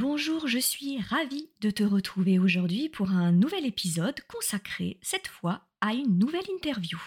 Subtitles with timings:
[0.00, 5.62] Bonjour, je suis ravie de te retrouver aujourd'hui pour un nouvel épisode consacré cette fois
[5.80, 6.98] à une nouvelle interview.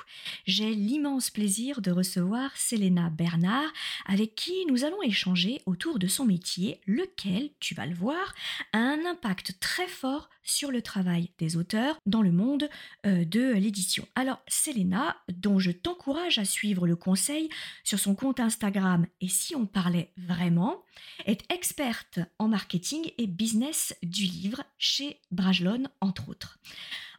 [0.46, 3.72] J'ai l'immense plaisir de recevoir Selena Bernard
[4.06, 8.34] avec qui nous allons échanger autour de son métier, lequel, tu vas le voir,
[8.74, 12.70] a un impact très fort sur le travail des auteurs dans le monde
[13.06, 14.08] euh, de l'édition.
[14.16, 17.50] Alors Selena, dont je t'encourage à suivre le conseil
[17.84, 20.84] sur son compte Instagram et si on parlait vraiment,
[21.26, 26.60] est experte en marketing et business du livre chez Brajlon entre autres.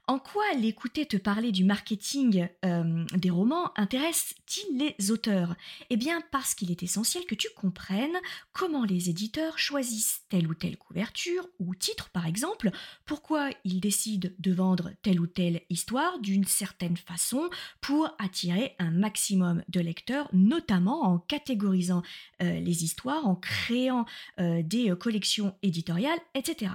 [0.09, 5.55] En quoi l'écouter te parler du marketing euh, des romans intéresse-t-il les auteurs?
[5.91, 8.17] Eh bien parce qu'il est essentiel que tu comprennes
[8.53, 12.73] comment les éditeurs choisissent telle ou telle couverture ou titre par exemple,
[13.05, 17.49] pourquoi ils décident de vendre telle ou telle histoire d'une certaine façon
[17.81, 22.03] pour attirer un maximum de lecteurs, notamment en catégorisant
[22.43, 24.05] euh, les histoires, en créant
[24.41, 26.73] euh, des collections éditoriales, etc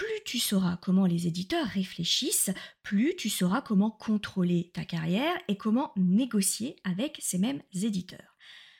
[0.00, 2.48] plus tu sauras comment les éditeurs réfléchissent,
[2.82, 8.34] plus tu sauras comment contrôler ta carrière et comment négocier avec ces mêmes éditeurs.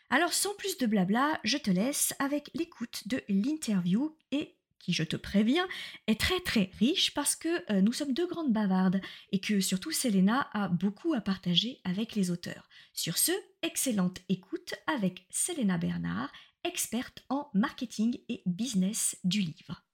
[0.09, 5.03] Alors sans plus de blabla, je te laisse avec l'écoute de l'interview et qui, je
[5.03, 5.69] te préviens,
[6.07, 9.93] est très très riche parce que euh, nous sommes deux grandes bavardes et que surtout
[9.93, 12.71] Selena a beaucoup à partager avec les auteurs.
[12.95, 16.33] Sur ce, excellente écoute avec Selena Bernard,
[16.65, 19.85] experte en marketing et business du livre.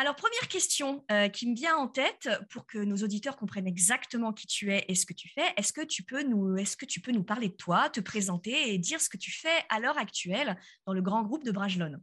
[0.00, 4.32] Alors, première question euh, qui me vient en tête pour que nos auditeurs comprennent exactement
[4.32, 5.52] qui tu es et ce que tu fais.
[5.58, 8.72] Est-ce que tu peux nous, est-ce que tu peux nous parler de toi, te présenter
[8.72, 10.56] et dire ce que tu fais à l'heure actuelle
[10.86, 12.00] dans le grand groupe de Brajlon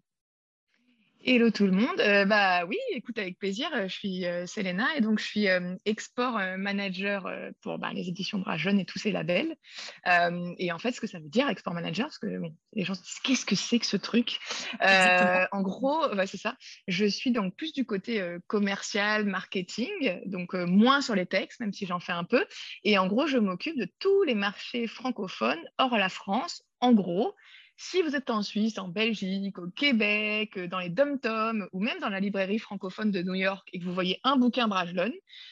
[1.30, 2.00] Hello tout le monde.
[2.00, 3.68] Euh, bah oui, écoute avec plaisir.
[3.76, 5.48] Euh, je suis euh, Selena et donc je suis
[5.84, 7.30] export manager
[7.62, 9.58] pour bah, les éditions Brajlon et tous ces labels.
[10.58, 12.28] et en fait, ce que ça veut dire export manager, parce que
[12.72, 14.40] les gens se disent qu'est-ce que c'est que ce truc?
[14.80, 16.56] En gros, c'est ça.
[16.88, 21.86] Je suis donc plus du côté commercial, marketing, donc moins sur les textes, même si
[21.86, 22.46] j'en fais un peu.
[22.86, 26.64] Et en gros, je m'occupe de tous les marchés francophones hors la France.
[26.80, 27.36] En gros,
[27.78, 32.00] si vous êtes en Suisse, en Belgique, au Québec, euh, dans les dom-toms ou même
[32.00, 35.12] dans la librairie francophone de New York et que vous voyez un bouquin Brajlon,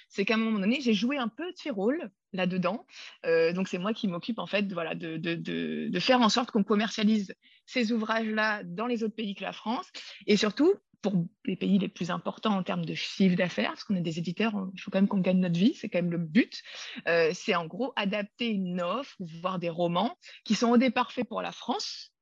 [0.09, 2.85] c'est qu'à un moment donné, j'ai joué un petit rôle là-dedans.
[3.25, 6.49] Euh, donc, c'est moi qui m'occupe en fait voilà, de, de, de, faire en sorte
[6.49, 7.35] qu'on commercialise
[7.67, 9.87] ces ouvrages-là dans les autres pays que la France
[10.25, 11.13] et surtout pour
[11.45, 14.53] les pays les plus importants en termes de chiffre d'affaires, parce qu'on est des éditeurs,
[14.73, 16.63] il faut quand même qu'on gagne notre vie, c'est quand même le but.
[17.07, 21.29] Euh, c'est en gros adapter une offre, voire des romans qui sont au départ faits
[21.29, 22.14] pour la France,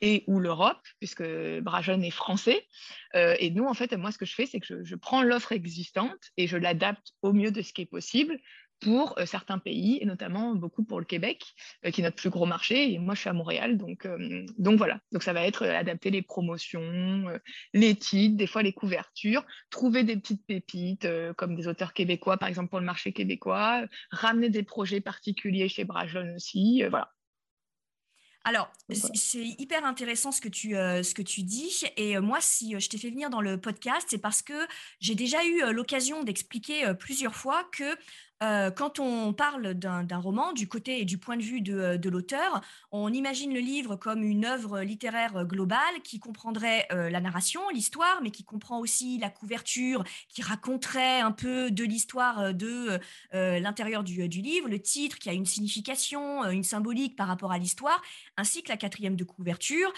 [0.00, 1.24] et ou l'Europe, puisque
[1.60, 2.66] Brajon est français.
[3.14, 5.52] Euh, et nous, en fait, moi, ce que je fais, c'est que je, prends l'offre
[5.52, 8.38] existante et je l'adapte au mieux de ce qui est possible
[8.80, 11.44] pour euh, certains pays, et notamment beaucoup pour le Québec,
[11.92, 12.92] qui est notre plus gros marché.
[12.92, 14.06] Et moi, je suis à Montréal, donc,
[14.56, 15.00] donc voilà.
[15.10, 17.24] Donc ça va être adapter les promotions,
[17.74, 22.48] les titres, des fois les couvertures, trouver des petites pépites, comme des auteurs québécois, par
[22.48, 26.84] exemple pour le marché québécois, ramener des projets particuliers chez Brajon aussi.
[26.88, 27.10] voilà.
[28.44, 31.82] Alors, c'est hyper intéressant ce que tu, euh, ce que tu dis.
[31.96, 34.66] Et euh, moi, si euh, je t'ai fait venir dans le podcast, c'est parce que
[35.00, 37.96] j'ai déjà eu l'occasion d'expliquer plusieurs fois que
[38.42, 42.10] euh, quand on parle d'un roman, du côté et du point de vue de, euh,
[42.10, 42.60] l'auteur,
[42.92, 48.20] on imagine le livre comme une œuvre littéraire globale qui comprendrait euh, la narration, l'histoire,
[48.22, 52.98] mais qui comprend aussi la couverture, qui raconterait un peu de l'histoire de
[53.32, 58.00] l'intérieur du, livre, le titre qui a une signification, une symbolique par rapport à l'histoire,
[58.36, 59.92] ainsi que la quatrième de couverture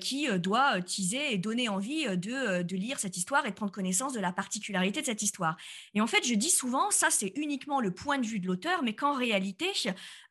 [0.00, 4.12] qui doit teaser et donner envie de, de lire cette histoire et de prendre connaissance
[4.12, 5.56] de la particularité de cette histoire.
[5.94, 8.82] Et en fait, je dis souvent, ça c'est uniquement le point de vue de l'auteur,
[8.82, 9.66] mais qu'en réalité,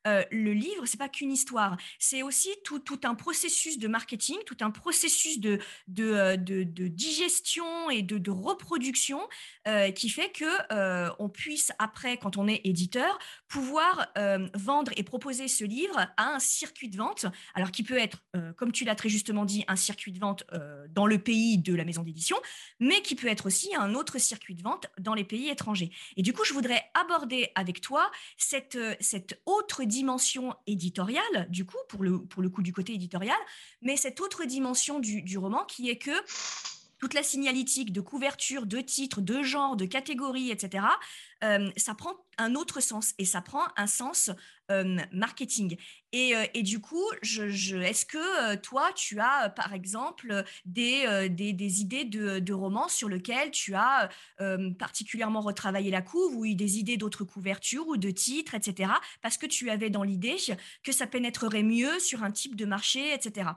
[0.06, 4.56] euh, le livre, c'est pas qu'une histoire, c'est aussi tout, un processus de marketing, tout
[4.60, 5.60] un processus de,
[5.98, 9.20] euh, digestion et de, reproduction
[9.66, 10.46] euh, qui fait que
[11.18, 13.18] on puisse après, quand on est éditeur,
[13.48, 14.08] pouvoir
[14.54, 18.22] vendre et proposer ce livre à un circuit de vente, alors qui peut être,
[18.56, 20.44] comme tu l'as très justement dit, un circuit de vente
[20.90, 22.36] dans le pays de la maison d'édition,
[22.80, 25.90] mais qui peut être aussi un autre circuit de vente dans les pays étrangers.
[26.16, 28.78] Et du coup, je voudrais aborder avec toi cette,
[29.46, 29.84] autre
[30.66, 33.36] éditoriale, du coup, pour le coup du côté éditorial,
[33.82, 36.10] mais cette autre dimension du, roman qui est que
[36.98, 40.86] toute la signalétique de couverture, de titre, de genre, de catégorie, etc.,
[41.44, 44.30] euh, ça prend un autre sens et ça prend un sens
[44.70, 45.76] euh, marketing.
[46.12, 51.04] Et, euh, et, du coup, est-ce que toi, tu as par exemple des,
[51.80, 54.08] idées de, romans sur lesquels tu as
[54.78, 58.90] particulièrement retravaillé la couve ou des idées d'autres couvertures ou de titres, etc.,
[59.20, 60.36] parce que tu avais dans l'idée
[60.82, 63.50] que ça pénétrerait mieux sur un type de marché, etc.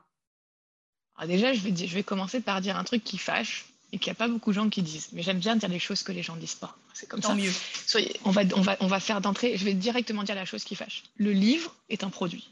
[1.19, 4.07] Alors déjà, je vais, je vais commencer par dire un truc qui fâche et qu'il
[4.10, 5.10] n'y a pas beaucoup de gens qui disent.
[5.12, 6.77] Mais j'aime bien dire les choses que les gens ne disent pas.
[6.94, 7.36] C'est comme Tant ça.
[7.36, 7.51] mieux.
[7.86, 10.63] Soyez, on, va, on, va, on va faire d'entrée, je vais directement dire la chose
[10.63, 11.04] qui fâche.
[11.18, 12.50] Le livre est un produit.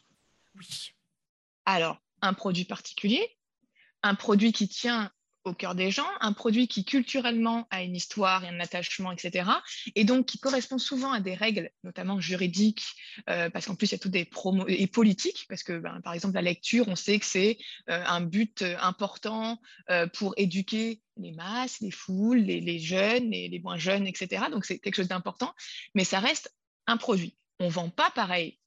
[0.57, 0.91] Oui.
[1.65, 3.25] Alors, un produit particulier,
[4.03, 5.11] un produit qui tient
[5.47, 9.49] au cœur des gens, un produit qui culturellement a une histoire et un attachement, etc.
[9.95, 12.83] Et donc qui correspond souvent à des règles, notamment juridiques,
[13.29, 16.01] euh, parce qu'en plus il y a toutes des promos et politiques, parce que ben,
[16.01, 17.57] par exemple la lecture, on sait que c'est
[17.89, 19.59] euh, un but euh, important
[20.13, 24.45] pour éduquer les masses, les foules, les, jeunes, les, moins jeunes, etc.
[24.51, 25.53] Donc c'est quelque chose d'important,
[25.95, 26.53] mais ça reste
[26.85, 27.37] un produit.
[27.59, 28.59] On ne vend pas pareil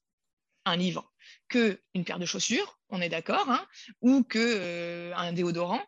[0.65, 1.11] un livre
[1.47, 3.65] qu'une paire de chaussures, on est d'accord, hein,
[4.01, 5.81] ou qu'un déodorant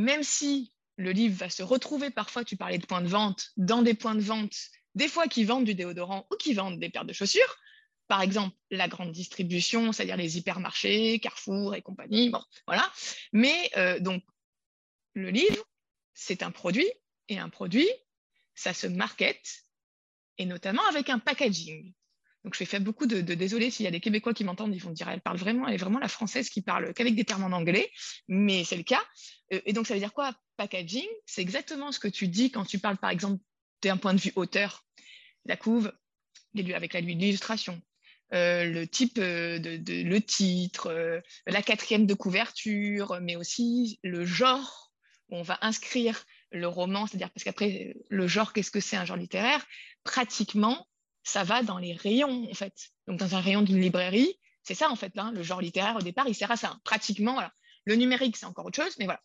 [0.00, 3.82] même si le livre va se retrouver parfois, tu parlais de points de vente, dans
[3.82, 4.56] des points de vente,
[4.94, 7.56] des fois qui vendent du déodorant ou qui vendent des paires de chaussures,
[8.08, 12.90] par exemple la grande distribution, c'est-à-dire les hypermarchés, Carrefour et compagnie, bon, voilà.
[13.32, 14.22] Mais euh, donc,
[15.14, 15.64] le livre,
[16.14, 16.90] c'est un produit,
[17.28, 17.88] et un produit,
[18.54, 19.64] ça se market,
[20.38, 21.92] et notamment avec un packaging.
[22.44, 24.90] Donc, je fais beaucoup de, désolé s'il y a des Québécois qui m'entendent, ils vont
[24.90, 27.54] dire elle parle vraiment, elle est vraiment la française qui parle qu'avec des termes en
[27.54, 27.90] anglais,
[28.28, 29.02] mais c'est le cas.
[29.52, 32.64] Euh, et donc, ça veut dire quoi Packaging, c'est exactement ce que tu dis quand
[32.64, 33.42] tu parles, par exemple,
[33.82, 34.86] d'un point de vue auteur.
[35.44, 35.92] La couve,
[36.56, 37.80] avec l'illustration,
[38.32, 44.92] euh, le type euh, de, le titre, la quatrième de couverture, mais aussi le genre
[45.28, 49.04] où on va inscrire le roman, c'est-à-dire parce qu'après le genre, qu'est-ce que c'est un
[49.04, 49.64] genre littéraire?
[50.04, 50.86] Pratiquement,
[51.22, 52.74] ça va dans les rayons, en fait.
[53.06, 56.02] Donc, dans un rayon d'une librairie, c'est ça, en fait, hein, le genre littéraire, au
[56.02, 56.78] départ, il sert à ça.
[56.84, 57.40] Pratiquement.
[57.86, 59.20] Le numérique, c'est encore autre chose, mais voilà.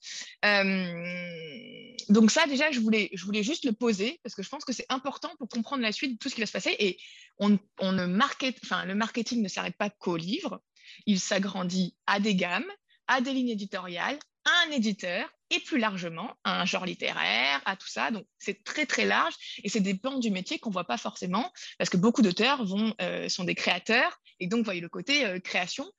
[0.46, 4.64] Euh, donc ça, déjà, je voulais, je voulais juste le poser parce que je pense
[4.64, 6.76] que c'est important pour comprendre la suite de tout ce qui va se passer.
[6.80, 6.98] Et
[7.38, 10.62] on, ne market, le marketing ne s'arrête pas qu'au livre.
[11.06, 12.72] Il s'agrandit à des gammes,
[13.08, 17.76] à des lignes éditoriales, à un éditeur et plus largement à un genre littéraire, à
[17.76, 18.12] tout ça.
[18.12, 19.34] Donc c'est très très large
[19.64, 22.64] et c'est des pans du métier qu'on voit pas forcément parce que beaucoup d'auteurs
[23.02, 25.90] euh, sont des créateurs et donc voyez le côté euh, création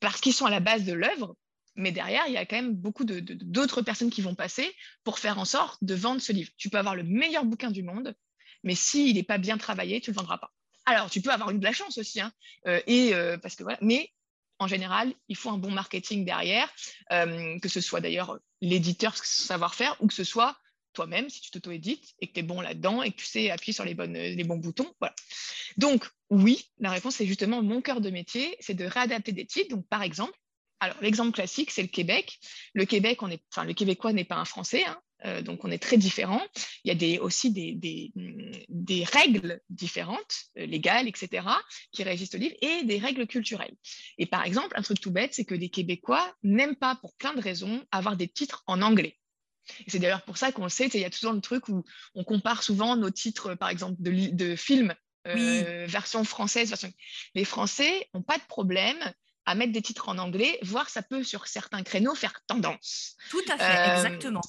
[0.00, 1.36] parce qu'ils sont à la base de l'œuvre.
[1.76, 5.38] Mais derrière, il y a quand même beaucoup d'autres personnes qui vont passer pour faire
[5.38, 6.50] en sorte de vendre ce livre.
[6.56, 8.14] Tu peux avoir le meilleur bouquin du monde,
[8.64, 10.52] mais s'il n'est pas bien travaillé, tu ne le vendras pas.
[10.84, 12.32] Alors, tu peux avoir une de la chance aussi, hein,
[12.66, 14.10] euh, et, parce que voilà, mais
[14.60, 16.72] en général, il faut un bon marketing derrière,
[17.12, 20.56] euh, que ce soit d'ailleurs l'éditeur, savoir-faire, ou que ce soit
[20.92, 23.72] toi-même, si tu t'auto-édites et que tu es bon là-dedans et que tu sais appuyer
[23.72, 24.92] sur les, bons boutons.
[25.76, 29.74] Donc, oui, la réponse, c'est justement mon cœur de métier, c'est de réadapter des titres.
[29.74, 30.36] Donc, par exemple,
[30.80, 32.38] alors l'exemple classique, c'est le Québec.
[32.74, 35.70] Le Québec, on est, enfin, le Québécois n'est pas un Français, hein, euh, donc on
[35.70, 36.42] est très différents.
[36.84, 37.74] Il y a des, aussi des,
[38.68, 41.46] des, règles différentes, euh, légales, etc.,
[41.92, 43.74] qui régissent le livre, et des règles culturelles.
[44.18, 47.34] Et par exemple, un truc tout bête, c'est que les Québécois n'aiment pas, pour plein
[47.34, 49.18] de raisons, avoir des titres en anglais.
[49.86, 51.84] c'est d'ailleurs pour ça qu'on le sait, il y a toujours le truc où
[52.14, 54.94] on compare souvent nos titres, par exemple, de, de films,
[55.26, 56.70] euh, version française.
[56.70, 56.92] Version...
[57.34, 58.98] Les Français n'ont pas de problème
[59.46, 63.16] à mettre des titres en anglais, voire ça peut, sur certains créneaux, faire tendance.
[63.30, 64.42] Tout à fait, exactement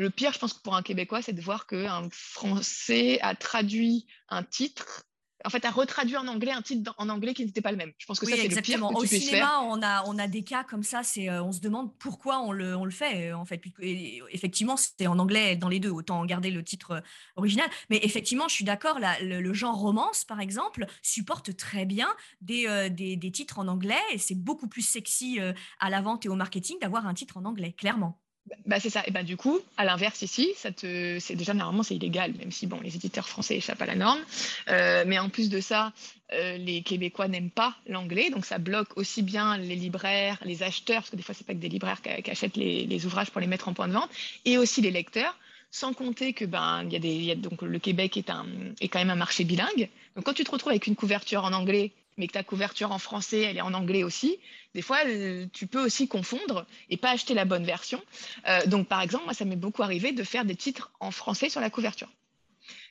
[0.00, 4.06] le pire, je pense que pour un Québécois, c'est de voir qu'un Français a traduit
[4.28, 5.02] un titre
[5.44, 7.92] en fait, a retraduit en anglais un titre en anglais qui n'était pas le même.
[7.98, 10.42] Je pense que ça, c'est le pire que Au cinéma, on a, on a des
[10.42, 11.02] cas comme ça.
[11.02, 13.32] C'est, euh, on se demande pourquoi on le, on le fait.
[13.32, 15.90] En fait, effectivement, c'est en anglais dans les deux.
[15.90, 17.00] Autant garder le titre euh,
[17.36, 17.68] original.
[17.88, 18.98] Mais effectivement, je suis d'accord.
[19.22, 22.08] Le, genre romance, par exemple, supporte très bien
[22.42, 23.96] des, euh, des, des, titres en anglais.
[24.12, 25.38] Et c'est beaucoup plus sexy
[25.78, 28.19] à la vente et au marketing d'avoir un titre en anglais, clairement.
[28.66, 29.02] Bah, c'est ça.
[29.06, 31.18] Et bah, du coup, à l'inverse, ici, ça te...
[31.20, 34.20] c'est déjà normalement c'est illégal, même si bon, les éditeurs français échappent à la norme.
[34.68, 35.92] Euh, mais en plus de ça,
[36.32, 40.98] euh, les Québécois n'aiment pas l'anglais, donc ça bloque aussi bien les libraires, les acheteurs,
[40.98, 43.46] parce que des fois, c'est pas que des libraires qui, achètent les, ouvrages pour les
[43.46, 44.10] mettre en point de vente,
[44.44, 45.36] et aussi les lecteurs.
[45.72, 48.44] Sans compter que ben, y a des, donc, le Québec est, un,
[48.80, 49.88] est quand même un marché bilingue.
[50.16, 52.98] Donc quand tu te retrouves avec une couverture en anglais mais que ta couverture en
[52.98, 54.38] français, elle est en anglais aussi,
[54.74, 58.00] des fois, euh, tu peux aussi confondre et pas acheter la bonne version.
[58.46, 61.48] Euh, donc, par exemple, moi, ça m'est beaucoup arrivé de faire des titres en français
[61.48, 62.12] sur la couverture.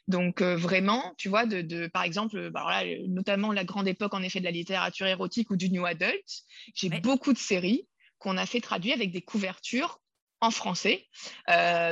[0.07, 4.39] Donc, euh, vraiment, tu vois, de, par exemple, bah, notamment la grande époque, en effet,
[4.39, 6.25] de la littérature érotique ou du new adult,
[6.73, 10.01] j'ai beaucoup de séries qu'on a fait traduire avec des couvertures
[10.41, 11.05] en français.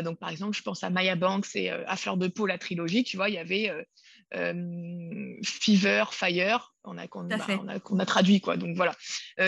[0.03, 3.03] donc, par exemple, je pense à Maya Banks et À fleur de peau, la trilogie.
[3.03, 3.71] Tu vois, il y avait
[5.43, 8.41] Fever, Fire, on a, qu'on, a, traduit.
[8.41, 8.57] Quoi.
[8.57, 8.95] Donc voilà,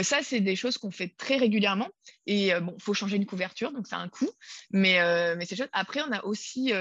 [0.03, 1.89] ça, c'est des choses qu'on fait très régulièrement.
[2.25, 4.29] Et bon, il faut changer une couverture, donc ça a un coût.
[4.71, 4.99] Mais,
[5.35, 5.69] mais c'est chouette.
[5.73, 6.71] Après, on a aussi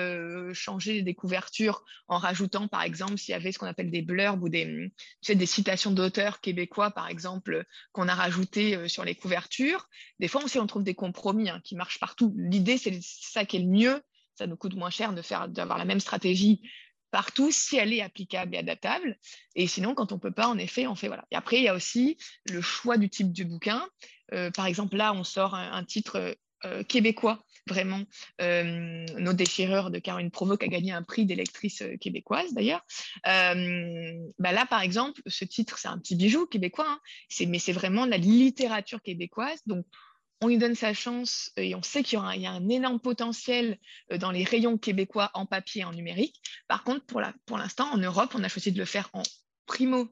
[0.52, 4.42] changé des couvertures en rajoutant, par exemple, s'il y avait ce qu'on appelle des blurbs
[4.42, 9.14] ou des, tu sais, des citations d'auteurs québécois, par exemple, qu'on a rajouté sur les
[9.14, 9.88] couvertures.
[10.18, 12.34] Des fois aussi, on trouve des compromis hein, qui marchent partout.
[12.36, 14.02] L'idée, c'est ça qui est le mieux.
[14.34, 16.62] Ça nous coûte moins cher de faire, d'avoir la même stratégie
[17.10, 19.18] partout si elle est applicable et adaptable.
[19.54, 21.24] Et sinon, quand on ne peut pas, en effet, on fait voilà.
[21.30, 22.18] Et après, il y a aussi
[22.50, 23.86] le choix du type du bouquin.
[24.34, 28.02] Euh, par exemple, là, on sort un, titre euh, québécois, vraiment.
[28.40, 32.84] Euh, Nos déchireurs de Caroline Provoque a gagné un prix d'électrice québécoise, d'ailleurs.
[33.24, 37.00] Bah là, par exemple, ce titre, c'est un petit bijou québécois, hein.
[37.46, 39.60] mais c'est vraiment la littérature québécoise.
[39.66, 39.86] Donc,
[40.40, 43.78] on lui donne sa chance euh, et on sait qu'il y, a un énorme potentiel
[44.12, 46.40] euh, dans les rayons québécois en papier et en numérique.
[46.68, 49.22] Par contre, pour l'instant, en Europe, on a choisi de le faire en
[49.66, 50.08] primo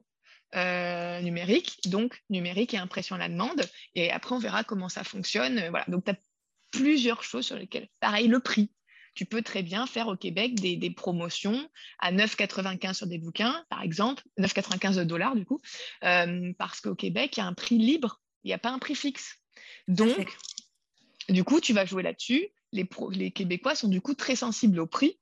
[0.55, 3.61] euh, numérique, donc numérique et impression à la demande.
[3.95, 5.71] Et après, on verra comment ça fonctionne.
[5.87, 6.17] Donc, tu as
[6.71, 7.87] plusieurs choses sur lesquelles.
[7.99, 8.71] Pareil, le prix.
[9.15, 11.67] Tu peux très bien faire au Québec des, promotions
[11.97, 15.59] à 9,95 sur des bouquins, par exemple, 9,95 dollars du coup,
[16.01, 18.93] parce qu'au Québec, il y a un prix libre, il n'y a pas un prix
[18.93, 19.39] fixe.
[19.87, 20.37] Donc,
[21.29, 22.47] du coup, tu vas jouer là-dessus.
[22.71, 25.19] Les, les Québécois sont du coup très sensibles au prix.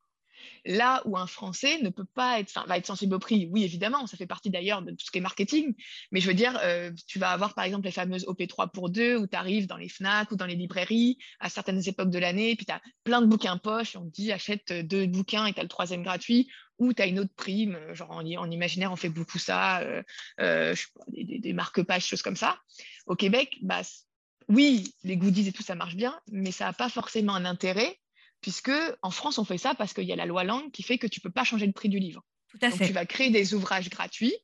[0.65, 4.08] Là où un Français ne peut pas être, va être sensible au prix, oui, évidemment,
[4.08, 5.75] ça fait partie d'ailleurs de tout ce qui est marketing,
[6.12, 9.18] mais je veux dire, euh, tu vas avoir par exemple les fameuses OP3 pour deux,
[9.18, 12.56] où tu arrives dans les FNAC ou dans les librairies à certaines époques de l'année,
[12.56, 15.60] puis tu as plein de bouquins poche, on te dit achète deux bouquins et tu
[15.60, 16.50] as le troisième gratuit,
[16.80, 20.04] ou tu as une autre prime, genre en, imaginaire, on fait beaucoup ça, euh,
[20.39, 20.75] euh,
[21.10, 22.60] des, des marque-pages, choses comme ça.
[23.06, 23.82] Au Québec, bah,
[24.50, 27.98] oui, les goodies et tout, ça marche bien, mais ça n'a pas forcément un intérêt,
[28.42, 28.72] puisque
[29.02, 31.08] en France, on fait ça parce qu'il y a la loi langue qui fait que
[31.08, 32.24] tu ne peux pas changer le prix du livre.
[32.50, 32.88] Tout à fait.
[32.88, 34.36] tu vas créer des ouvrages gratuits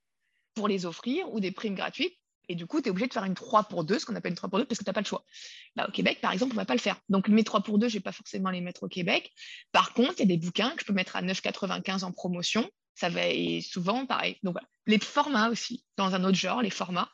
[0.53, 2.15] pour les offrir ou des primes gratuites.
[2.49, 4.31] Et du coup, tu es obligé de faire une 3 pour 2, ce qu'on appelle
[4.31, 5.23] une 3 pour 2, parce que tu n'as pas le choix.
[5.75, 6.97] Bah, au Québec, par exemple, on ne va pas le faire.
[7.07, 9.31] Donc, mes 3 pour 2, je ne vais pas forcément les mettre au Québec.
[9.71, 12.69] Par contre, il y a des bouquins que je peux mettre à 9,95 en promotion.
[12.95, 14.37] Ça va et souvent pareil.
[14.43, 14.67] Donc, voilà.
[14.85, 17.09] Les formats aussi, dans un autre genre, les formats.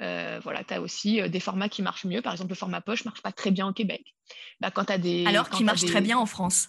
[0.00, 2.22] Euh, voilà, tu as aussi euh, des formats qui marchent mieux.
[2.22, 4.14] Par exemple, le format poche ne marche pas très bien au Québec.
[4.60, 6.68] Bah, quand as des, Alors qu'il marche très bien en France.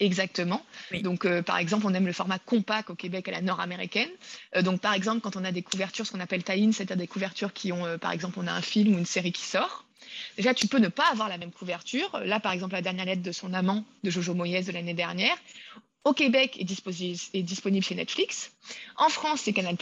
[0.00, 0.64] Exactement.
[1.02, 4.08] Donc, euh, par exemple, on aime le format compact au Québec à la nord-américaine.
[4.62, 7.52] donc, par exemple, quand on a des couvertures, ce qu'on appelle tie-in, c'est-à-dire des couvertures
[7.52, 9.84] qui ont, par exemple, on a un film ou une série qui sort.
[10.36, 12.18] Déjà, tu peux ne pas avoir la même couverture.
[12.24, 15.36] Là, par exemple, la dernière lettre de son amant de Jojo Moyes de l'année dernière.
[16.02, 18.50] Au Québec, est, est disponible chez Netflix.
[18.96, 19.76] En France, c'est Canal+.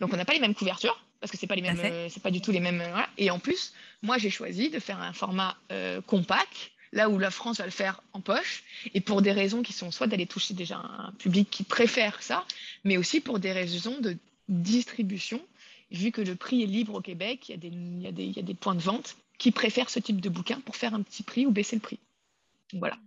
[0.00, 2.22] Donc, on n'a pas les mêmes couvertures parce que c'est pas les mêmes, euh, c'est
[2.22, 2.82] pas du tout les mêmes.
[2.82, 7.18] Euh, Et en plus, moi j'ai choisi de faire un format euh, compact, là où
[7.18, 8.62] la France va le faire en poche,
[8.92, 12.44] et pour des raisons qui sont soit d'aller toucher déjà un public qui préfère ça,
[12.84, 14.18] mais aussi pour des raisons de
[14.50, 15.40] distribution.
[15.90, 18.12] Vu que le prix est libre au Québec, il y a des, il y a
[18.12, 20.76] des, il y a des points de vente qui préfèrent ce type de bouquin pour
[20.76, 22.00] faire un petit prix ou baisser le prix.
[22.74, 22.98] Voilà.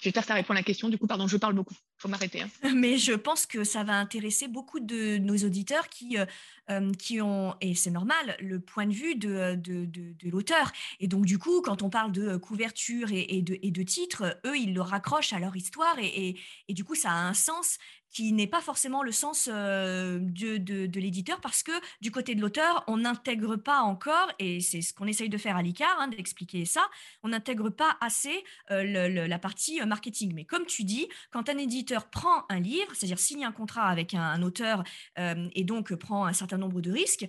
[0.00, 0.88] J'espère que ça répond à la question.
[0.88, 1.74] Du coup, pardon, je parle beaucoup.
[1.98, 2.42] Faut m'arrêter.
[2.42, 2.48] Hein.
[2.74, 6.26] Mais je pense que ça va intéresser beaucoup de nos auditeurs qui, euh,
[6.70, 10.72] euh, qui ont, et c'est normal, le point de vue de, de, de, l'auteur.
[11.00, 14.56] Et donc, du coup, quand on parle de couverture et, de, et de titres, eux,
[14.56, 17.78] ils le raccrochent à leur histoire et, et, et, du coup, ça a un sens
[18.14, 22.40] qui n'est pas forcément le sens euh, de, de, l'éditeur parce que du côté de
[22.40, 26.06] l'auteur, on n'intègre pas encore, et c'est ce qu'on essaye de faire à l'ICAR, hein,
[26.06, 26.86] d'expliquer ça,
[27.24, 30.32] on n'intègre pas assez euh, la partie euh, marketing.
[30.32, 34.14] Mais comme tu dis, quand un éditeur prend un livre, c'est-à-dire signe un contrat avec
[34.14, 34.82] un, auteur
[35.16, 37.26] et donc prend un certain nombre de risques,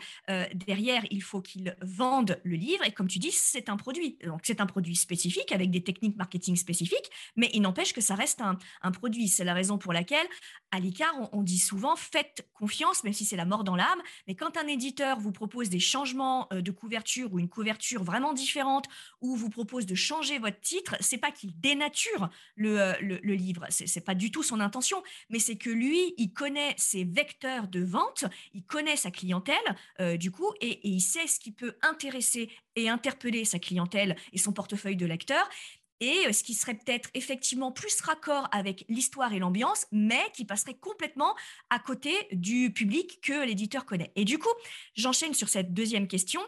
[0.53, 4.17] derrière, il faut qu'il vende le livre, et comme tu dis, c'est un produit.
[4.25, 8.15] Donc c'est un produit spécifique avec des techniques marketing spécifiques, mais il n'empêche que ça
[8.15, 9.27] reste un, produit.
[9.27, 10.27] C'est la raison pour laquelle
[10.71, 14.01] à l'ICAR, on, dit souvent faites confiance, même si c'est la mort dans l'âme.
[14.27, 18.33] Mais quand un éditeur vous propose des changements euh, de couverture ou une couverture vraiment
[18.33, 18.85] différente,
[19.21, 23.33] ou vous propose de changer votre titre, c'est pas qu'il dénature le, euh, le, le
[23.35, 27.67] livre, c'est pas du tout son intention, mais c'est que lui, il connaît ses vecteurs
[27.67, 29.57] de vente, il connaît sa clientèle,
[29.99, 34.15] euh, du coup, et, et il sait ce qui peut intéresser et interpeller sa clientèle
[34.31, 35.49] et son portefeuille de lecteurs
[35.99, 40.45] et euh, ce qui serait peut-être effectivement plus raccord avec l'histoire et l'ambiance, mais qui
[40.45, 41.35] passerait complètement
[41.69, 44.11] à côté du public que l'éditeur connaît.
[44.15, 44.53] Et du coup,
[44.95, 46.41] j'enchaîne sur cette deuxième question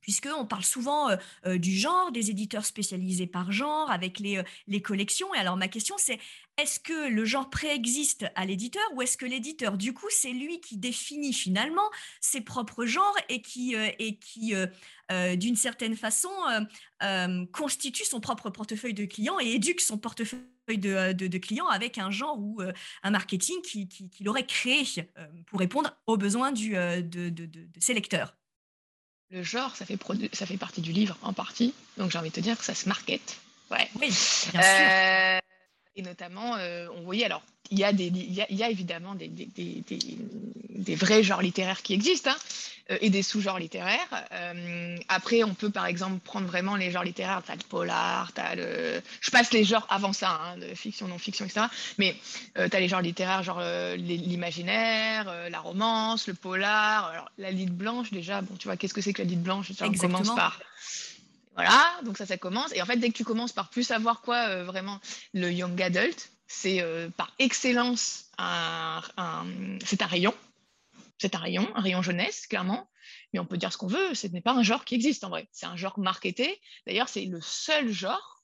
[0.00, 1.08] puisqu'on parle souvent
[1.46, 5.34] du genre, des éditeurs spécialisés par genre, avec les, les collections.
[5.34, 6.18] Et alors ma question c'est,
[6.58, 10.60] est-ce que le genre préexiste à l'éditeur ou est-ce que l'éditeur, du coup, c'est lui
[10.60, 11.88] qui définit finalement
[12.20, 14.54] ses propres genres et qui, et qui
[15.36, 16.30] d'une certaine façon,
[17.52, 22.38] constitue son propre portefeuille de clients et éduque son portefeuille de, clients avec un genre
[22.38, 22.60] ou
[23.02, 24.84] un marketing qu'il qui, aurait créé
[25.46, 27.08] pour répondre aux besoins de,
[27.78, 28.34] ses lecteurs?
[29.30, 29.98] Le genre, ça fait,
[30.32, 31.74] ça fait partie du livre en partie.
[31.96, 33.38] Donc j'ai envie de te dire que ça se market.
[33.70, 33.88] Ouais.
[33.96, 34.08] Oui,
[34.52, 34.62] bien sûr.
[34.62, 35.38] Euh,
[35.96, 38.62] et notamment, euh, on voyait, alors, il y, a des, il, y a, il y
[38.62, 39.82] a évidemment des, des, des,
[40.70, 42.36] des, vrais genres littéraires qui existent hein,
[42.90, 44.26] euh, et des sous-genres littéraires.
[44.32, 47.42] Euh, après, on peut par exemple prendre vraiment les genres littéraires.
[47.44, 49.02] Tu as le polar, as le.
[49.20, 51.66] Je passe les genres avant ça, hein, de fiction, non-fiction, etc.
[51.98, 52.16] Mais
[52.54, 53.60] tu as les genres littéraires, genre
[53.96, 57.06] l'imaginaire, la romance, le polar.
[57.06, 59.70] Alors, la ligne blanche, déjà, bon, tu vois, qu'est-ce que c'est que la ligne blanche?
[59.80, 60.60] On commence par
[61.54, 62.72] voilà, donc ça, ça commence.
[62.72, 65.00] Et en fait, dès que tu commences par plus savoir quoi, vraiment,
[65.34, 69.02] le young adult, c'est euh, par excellence un,
[69.84, 70.34] c'est un rayon.
[71.18, 72.88] C'est un rayon, un rayon jeunesse, clairement.
[73.32, 75.30] Mais on peut dire ce qu'on veut, ce n'est pas un genre qui existe en
[75.30, 75.48] vrai.
[75.52, 76.60] C'est un genre marketé.
[76.86, 78.42] D'ailleurs, c'est le seul genre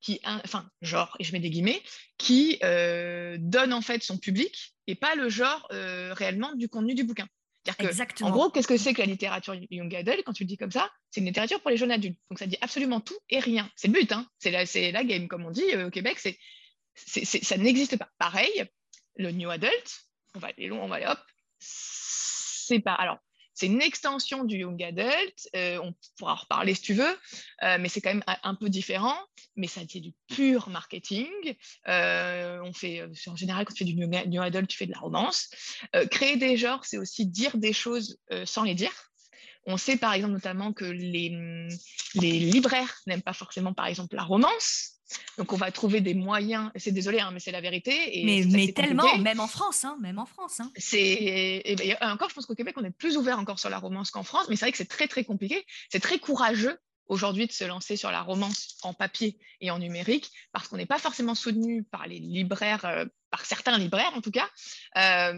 [0.00, 1.80] qui, enfin, genre, et je mets des guillemets,
[2.18, 6.94] qui euh, donne en fait son public et pas le genre euh, réellement du contenu
[6.94, 7.28] du bouquin.
[7.64, 10.24] Que, en gros, qu'est-ce que c'est que la littérature young adult?
[10.26, 12.18] Quand tu le dis comme ça, c'est une littérature pour les jeunes adultes.
[12.28, 13.70] Donc ça dit absolument tout et rien.
[13.76, 14.26] C'est le but, hein.
[14.40, 16.18] c'est la, la game, comme on dit au Québec.
[16.18, 16.36] C'est
[16.94, 18.08] ça n'existe pas.
[18.18, 18.66] Pareil,
[19.16, 21.20] le new adult, on va aller long, on va aller hop,
[21.58, 22.94] c'est pas.
[22.94, 23.18] Alors,
[23.54, 27.18] c'est une extension du young adult, euh, on pourra en reparler si tu veux,
[27.62, 29.16] euh, mais c'est quand même un, peu différent,
[29.56, 31.28] mais ça c'est du pur marketing.
[31.86, 34.98] Euh, on fait, en général, quand tu fais du new, adult, tu fais de la
[34.98, 35.50] romance.
[36.10, 38.92] créer des genres, c'est aussi dire des choses sans les dire.
[39.66, 41.68] On sait par exemple notamment que les,
[42.14, 44.91] les libraires n'aiment pas forcément par exemple la romance,
[45.38, 46.70] donc on va trouver des moyens.
[46.76, 48.20] C'est désolé, hein, mais c'est la vérité.
[48.20, 50.60] Et mais, mais tellement, même en France, hein, même en France.
[50.60, 50.70] Hein.
[50.76, 54.10] C'est ben, encore, je pense qu'au Québec, on est plus ouvert encore sur la romance
[54.10, 55.64] qu'en France, mais c'est vrai que c'est très très compliqué.
[55.90, 56.78] C'est très courageux
[57.12, 60.86] aujourd'hui de se lancer sur la romance en papier et en numérique parce qu'on n'est
[60.86, 64.48] pas forcément soutenu par les libraires, euh, par certains libraires en tout cas.
[64.96, 65.32] Euh,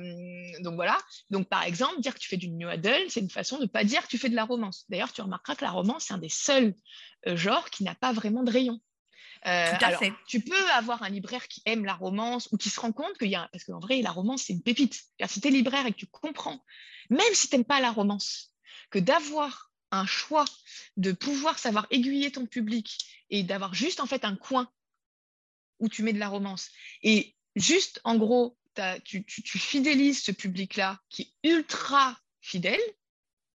[0.61, 0.96] donc voilà.
[1.31, 3.68] Donc par exemple, dire que tu fais du new adult, c'est une façon de ne
[3.68, 4.85] pas dire que tu fais de la romance.
[4.88, 6.75] D'ailleurs, tu remarqueras que la romance, c'est un des seuls
[7.27, 8.81] euh, genres qui n'a pas vraiment de rayon.
[9.46, 10.12] Euh, Tout à fait.
[10.26, 13.28] Tu peux avoir un libraire qui aime la romance ou qui se rend compte qu'il
[13.28, 13.48] y a.
[13.52, 15.02] Parce qu'en vrai, la romance, c'est une pépite.
[15.26, 16.64] Si tu es libraire et que tu comprends,
[17.11, 18.54] même si tu n'aimes pas la romance,
[18.90, 20.44] que d'avoir un choix,
[20.96, 22.98] de pouvoir savoir aiguiller ton public
[23.30, 24.70] et d'avoir juste en fait un coin
[25.78, 26.70] où tu mets de la romance.
[27.02, 28.57] Et juste, en gros,
[29.04, 32.80] tu, tu fidélises ce public-là qui est ultra fidèle,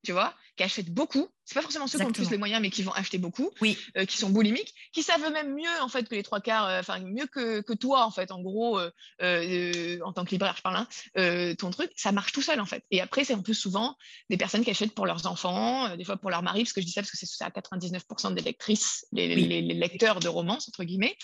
[0.05, 2.69] tu vois, qui achète beaucoup c'est pas forcément ceux qui ont plus les moyens, mais
[2.69, 3.79] qui vont acheter beaucoup, oui.
[3.97, 6.81] Euh, qui sont boulimiques, qui savent même mieux en fait que les trois quarts, euh,
[6.81, 8.79] enfin mieux que, que, toi en fait, en gros,
[9.23, 12.67] euh, en tant que libraire, je parle, hein, ton truc, ça marche tout seul en
[12.67, 12.85] fait.
[12.91, 13.97] Et après, c'est en plus souvent
[14.29, 16.87] des personnes qui achètent pour leurs enfants, des fois pour leur mari, parce que je
[16.87, 20.85] dis ça parce que c'est à 99% des lectrices, les, les, lecteurs de romance entre
[20.85, 21.17] guillemets.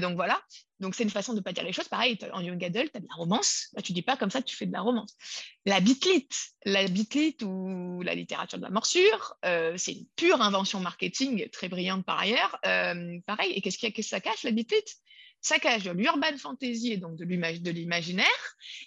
[0.00, 0.40] donc voilà.
[0.82, 1.88] Donc c'est une façon de ne pas dire les choses.
[1.88, 3.68] Pareil, en young adult, tu as de la romance.
[3.74, 5.16] Là, tu dis pas comme ça, tu fais de la romance.
[5.64, 6.28] La bitlit,
[6.64, 9.36] la bitlit ou la littérature de la morsure.
[9.52, 12.58] Euh, c'est une pure invention marketing, très brillante par ailleurs.
[12.66, 14.96] Euh, pareil, et qu'est-ce que ça cache, la bitlite
[15.40, 18.26] Ça cache de l'urban fantasy et donc de l'imaginaire,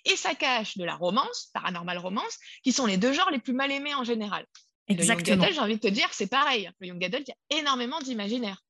[0.05, 3.53] et ça cache de la romance, paranormal romance, qui sont les deux genres les plus
[3.53, 4.45] mal aimés en général.
[4.87, 5.23] Exactement.
[5.23, 6.69] Le young adult, j'ai envie de te dire, c'est pareil.
[6.79, 8.61] Le young adult, il y a énormément d'imaginaire.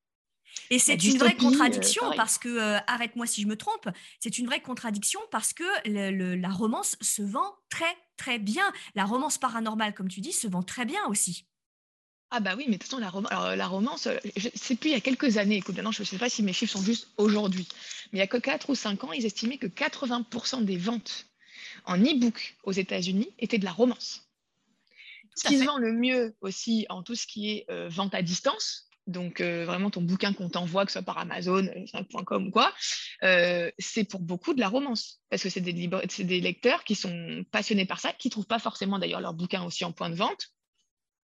[0.69, 4.45] Et c'est une vraie contradiction parce que, euh, arrête-moi si je me trompe, c'est une
[4.45, 8.71] vraie contradiction parce que la romance se vend très très bien.
[8.95, 11.45] La romance paranormale, comme tu dis, se vend très bien aussi.
[12.37, 12.99] Ah bah oui, mais de toute façon,
[13.31, 14.17] la, la romance, euh,
[14.55, 16.51] c'est plus il y a quelques années, écoute, maintenant je ne sais pas si mes
[16.51, 17.65] chiffres sont juste aujourd'hui,
[18.11, 21.27] mais il y a que 4 ou 5 ans, ils estimaient que 80% des ventes
[21.85, 24.27] en e-book aux États-Unis étaient de la romance.
[25.37, 28.21] ce qui se vend le mieux aussi en tout ce qui est euh, vente à
[28.21, 32.51] distance, donc euh, vraiment ton bouquin qu'on t'envoie, que ce soit par Amazon, 5.com ou
[32.51, 32.73] quoi,
[33.79, 35.21] c'est pour beaucoup de la romance.
[35.29, 38.59] Parce que c'est des, des lecteurs qui sont passionnés par ça, qui ne trouvent pas
[38.59, 40.49] forcément d'ailleurs leur bouquin aussi en point de vente,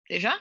[0.09, 0.35] déjà.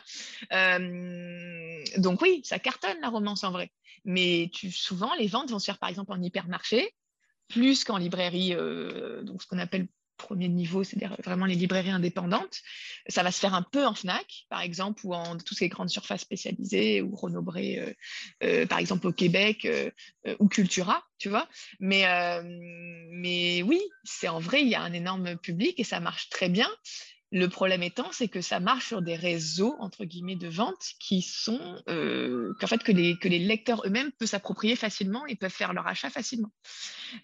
[0.52, 3.72] Euh, donc oui, ça cartonne la romance en vrai.
[4.06, 6.94] Mais tu, souvent, les ventes vont se faire par exemple en hypermarché,
[7.48, 12.62] plus qu'en librairie, euh, donc ce qu'on appelle premier niveau, c'est-à-dire vraiment les librairies indépendantes.
[13.08, 15.90] Ça va se faire un peu en FNAC, par exemple, ou en toutes ces grandes
[15.90, 17.44] surfaces spécialisées, ou Renaud
[18.44, 19.68] euh, par exemple au Québec,
[20.40, 21.50] ou Cultura, tu vois.
[21.80, 22.06] Mais,
[23.10, 26.48] mais oui, c'est en vrai, il y a un énorme public et ça marche très
[26.48, 26.70] bien.
[27.34, 31.24] Le problème étant, c'est que ça marche sur des réseaux, entre guillemets, de vente qui
[31.24, 35.50] sont, euh, qu'en fait, que les, que les lecteurs eux-mêmes peuvent s'approprier facilement et peuvent
[35.50, 36.52] faire leur achat facilement.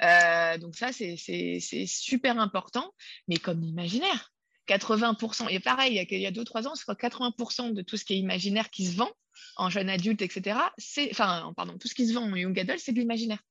[0.02, 2.92] Euh, donc ça, c'est super important,
[3.28, 4.34] mais comme l'imaginaire.
[4.68, 8.18] 80%, et pareil, il y a 2-3 ans, c'est 80% de tout ce qui est
[8.18, 9.12] imaginaire qui se vend
[9.58, 12.80] en jeune adulte, etc., c'est, enfin, pardon, tout ce qui se vend en young adult,
[12.80, 13.44] c'est de l'imaginaire.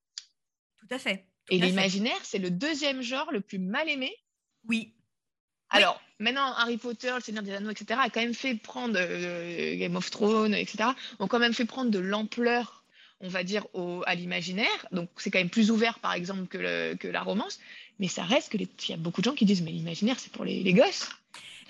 [0.81, 1.25] Tout à fait.
[1.51, 4.12] et l'imaginaire, c'est le deuxième genre le plus mal aimé.
[4.68, 4.97] Oui,
[5.70, 9.76] alors, maintenant, Harry Potter, le Seigneur des Anneaux, etc., a quand même fait prendre euh,
[9.76, 12.83] Game of Thrones, etc., ont quand même fait prendre de l'ampleur,
[13.20, 14.87] on va dire, au, à l'imaginaire.
[14.92, 17.61] Donc, c'est quand même plus ouvert, par exemple, que, que la romance.
[17.98, 20.33] Mais ça reste que il y a beaucoup de gens qui disent, mais l'imaginaire, c'est
[20.33, 21.09] pour les, les, gosses.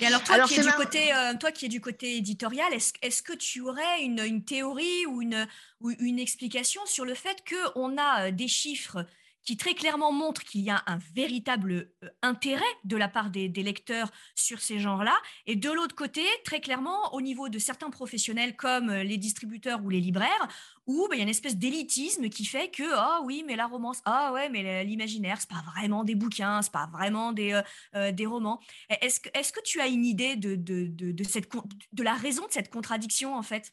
[0.01, 2.93] Et alors, toi, qui, es du côté, euh, toi qui es du côté éditorial, est-ce
[3.03, 5.49] est que tu aurais une, une théorie ou une,
[5.81, 9.05] ou une explication sur le fait qu'on a euh, des chiffres
[9.49, 13.49] qui très clairement montre qu'il y a un véritable euh, intérêt de la part des,
[13.49, 15.17] lecteurs sur ces genres-là.
[15.47, 19.83] Et de l'autre côté, très clairement, au niveau de certains professionnels comme euh, les distributeurs
[19.83, 20.49] ou les libraires,
[20.87, 23.67] où bah, il y a une espèce d'élitisme qui fait que ah oui mais la
[23.67, 27.59] romance ah ouais mais l'imaginaire c'est pas vraiment des bouquins c'est pas vraiment des,
[27.95, 28.61] euh, des romans.
[29.01, 31.51] Est-ce que est-ce que tu as une idée de, de, de, cette
[31.93, 33.73] de la raison de cette contradiction en fait?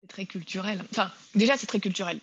[0.00, 0.84] C'est très culturel.
[0.90, 2.20] Enfin déjà c'est très culturel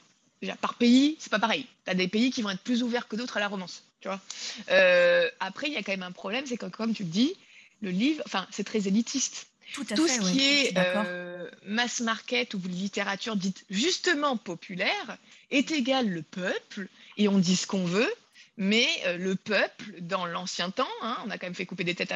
[0.62, 1.66] par pays, c'est pas pareil.
[1.86, 3.84] Tu as des pays qui vont être plus ouverts que d'autres à la romance.
[4.02, 4.22] Tu vois
[4.70, 7.34] euh, après, il y a quand même un problème, c'est que, comme tu le dis,
[7.82, 9.48] le livre, enfin, c'est très élitiste.
[9.74, 15.18] Tout, ce qui est euh, mass market ou littérature dite justement populaire
[15.52, 18.10] est égal le peuple et on dit ce qu'on veut
[18.58, 21.94] mais euh, le peuple, dans l'ancien temps, hein, on a quand même fait couper des
[21.94, 22.12] têtes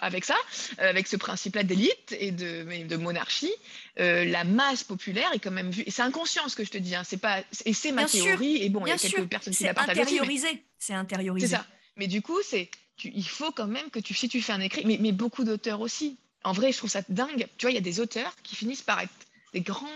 [0.00, 0.36] avec ça,
[0.78, 3.52] euh, avec ce principe-là d'élite et de, monarchie,
[3.98, 6.78] euh, la masse populaire est quand même vue, et c'est inconscient ce que je te
[6.78, 9.54] dis, hein, c'est pas, et c'est ma théorie, et bon, il y a quelques personnes
[9.54, 11.46] qui la partagent intériorisé, C'est intériorisé.
[11.46, 11.66] C'est ça.
[11.96, 12.70] Mais du coup, c'est,
[13.02, 15.80] il faut quand même que tu, si tu fais un écrit, mais, mais beaucoup d'auteurs
[15.80, 16.18] aussi.
[16.44, 17.48] En vrai, je trouve ça dingue.
[17.56, 19.10] Tu vois, il y a des auteurs qui finissent par être
[19.52, 19.88] des grands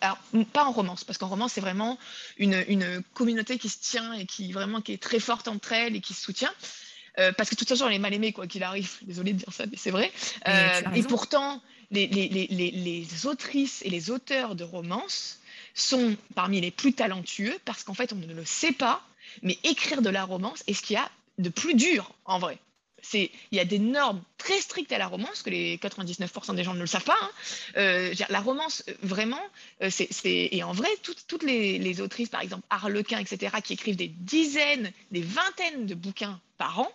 [0.00, 0.18] alors
[0.52, 1.98] pas en romance, parce qu'en romance, c'est vraiment
[2.38, 5.96] une, une, communauté qui se tient et qui vraiment qui est très forte entre elles
[5.96, 6.52] et qui se soutient.
[7.18, 8.90] Euh, parce que de toute façon, elle est mal aimée, quoi qu'il arrive.
[9.02, 10.12] Désolée de dire ça, mais c'est vrai.
[10.48, 15.40] Euh, et pourtant, les, les, les, les, autrices et les auteurs de romances
[15.74, 19.06] sont parmi les plus talentueux parce qu'en fait, on ne le sait pas,
[19.42, 22.58] mais écrire de la romance est ce qu'il y a de plus dur en vrai
[23.12, 26.74] il y a des normes très strictes à la romance que les 99% des gens
[26.74, 27.18] ne le savent pas.
[27.20, 27.30] Hein.
[27.76, 29.42] Euh, la romance, euh, vraiment,
[29.82, 34.08] euh, c'est et en vrai, toutes les, autrices, par exemple Harlequin, etc., qui écrivent des
[34.08, 36.92] dizaines, des vingtaines de bouquins par an,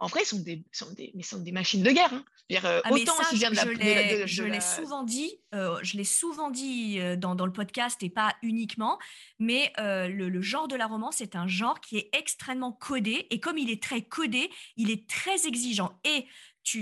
[0.00, 2.12] en vrai, sont des, sont des, mais sont des machines de guerre.
[2.12, 2.24] Hein.
[2.50, 7.14] Euh, ah, autant ça, la, je l'ai souvent dit, euh, je l'ai souvent dit euh,
[7.14, 8.98] dans, dans, le podcast et pas uniquement,
[9.38, 13.40] mais le, le, genre de la romance est un genre qui est extrêmement codé et
[13.40, 15.92] comme il est très codé, il est très exigeant.
[16.04, 16.26] Et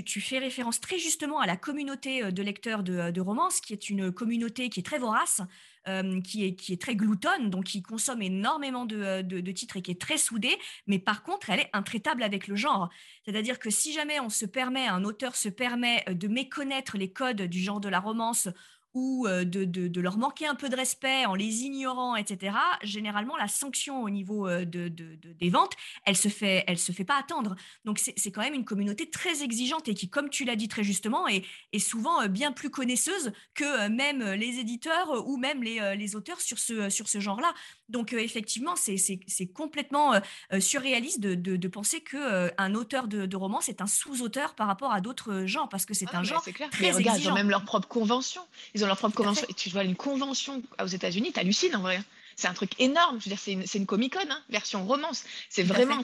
[0.04, 3.88] tu, fais référence très justement à la communauté de lecteurs de, de romance, qui est
[3.88, 5.42] une communauté qui est très vorace,
[5.88, 9.82] euh, qui, est, qui est très gloutonne, donc qui consomme énormément de, de, titres et
[9.82, 12.90] qui est très soudée, mais par contre, elle est intraitable avec le genre.
[13.24, 17.42] C'est-à-dire que si jamais on se permet, un auteur se permet de méconnaître les codes
[17.42, 18.48] du genre de la romance
[18.96, 23.46] ou de, de, leur manquer un peu de respect en les ignorant, etc., généralement, la
[23.46, 25.74] sanction au niveau de, des ventes,
[26.06, 27.56] elle se fait, elle se fait pas attendre.
[27.84, 30.82] Donc, c'est quand même une communauté très exigeante et qui, comme tu l'as dit très
[30.82, 36.16] justement, est, est, souvent bien plus connaisseuse que même les éditeurs ou même les, les
[36.16, 37.52] auteurs sur ce, sur ce genre-là.
[37.90, 40.14] Donc, effectivement, c'est complètement
[40.58, 45.44] surréaliste de, penser qu'un un auteur de, roman, c'est un sous-auteur par rapport à d'autres
[45.44, 46.70] genres, parce que c'est ah un genre clair.
[46.70, 48.42] très regarde, Ils ont même leur propre convention.
[48.74, 49.46] Ils leur propre convention.
[49.48, 52.00] Et tu vois une convention aux États-Unis, tu hallucines en vrai.
[52.36, 53.18] C'est un truc énorme.
[53.18, 55.24] Je veux dire, c'est une, une Comic-Con, hein, version romance.
[55.48, 56.02] C'est vraiment,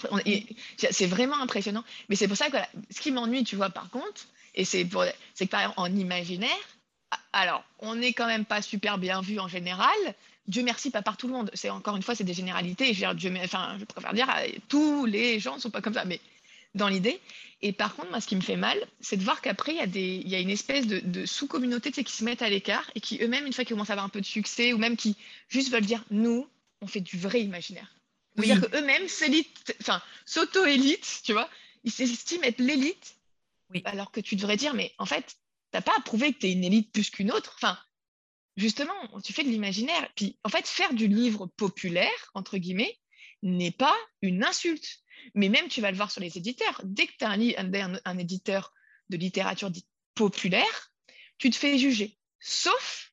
[0.77, 1.85] c'est vraiment impressionnant.
[2.09, 2.57] Mais c'est pour ça que
[2.91, 4.89] ce qui m'ennuie, tu vois, par contre, et c'est
[5.35, 6.51] c'est que par exemple, en imaginaire,
[7.33, 9.95] alors, on n'est quand même pas super bien vu en général.
[10.49, 11.51] Dieu merci, pas par tout le monde.
[11.55, 12.95] C'est encore une fois, c'est des généralités.
[12.95, 14.29] Je, Dieu, enfin, je préfère dire,
[14.69, 16.05] tous les gens ne sont pas comme ça.
[16.05, 16.21] Mais
[16.75, 17.21] dans l'idée.
[17.61, 20.35] Et par contre, moi, ce qui me fait mal, c'est de voir qu'après, il y,
[20.35, 23.53] a y une espèce de, sous-communauté qui se mettent à l'écart et qui eux-mêmes, une
[23.53, 25.17] fois qu'ils commencent à avoir un peu de succès, ou même qui
[25.49, 26.49] juste veulent dire, nous,
[26.81, 27.95] on fait du vrai imaginaire.
[28.39, 28.47] Oui.
[28.47, 29.07] dire qu'eux-mêmes
[29.81, 31.49] enfin, s'auto-élite, tu vois,
[31.85, 33.17] ils s'estiment être l'élite,
[33.71, 33.83] oui.
[33.85, 35.35] alors que tu devrais dire, mais en fait, tu
[35.75, 37.55] n'as pas à prouver que tu es une élite plus qu'une autre.
[37.57, 37.79] Enfin,
[38.57, 40.09] justement, tu fais de l'imaginaire.
[40.17, 42.99] Puis, en fait, faire du livre populaire, entre guillemets,
[43.43, 45.01] n'est pas une insulte.
[45.35, 46.81] Mais même, tu vas le voir sur les éditeurs.
[46.85, 48.73] Dès que tu as un, éditeur
[49.09, 50.93] de littérature dite populaire,
[51.39, 52.19] tu te fais juger.
[52.41, 53.13] Sauf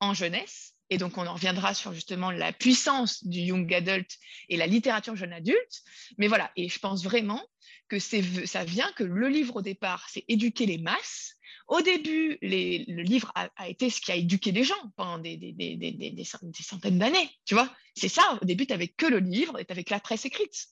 [0.00, 4.56] en jeunesse, et donc on en reviendra sur justement la puissance du young adult et
[4.56, 5.82] la littérature jeune adulte.
[6.18, 7.42] Mais voilà, et je pense vraiment
[7.88, 11.35] que ça vient que le livre au départ, c'est éduquer les masses.
[11.68, 16.24] Au début, le livre a, été ce qui a éduqué les gens pendant des, des
[16.62, 17.72] centaines d'années, tu vois.
[17.94, 20.68] C'est ça, au début, tu n'avais que le livre et tu que la presse écrite.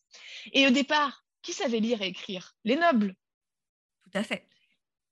[0.52, 2.54] Et au départ, qui savait lire et écrire?
[2.64, 3.14] Les nobles.
[4.04, 4.46] Tout à fait.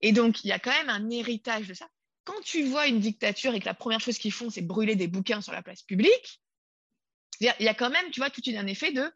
[0.01, 1.89] Et donc, il y a quand même un héritage de ça
[2.25, 5.09] quand tu vois une dictature et que la première chose qu'ils font, c'est brûler des
[5.09, 6.41] bouquins sur la place publique,
[7.41, 9.11] il y a quand même, tu vois, tout un effet de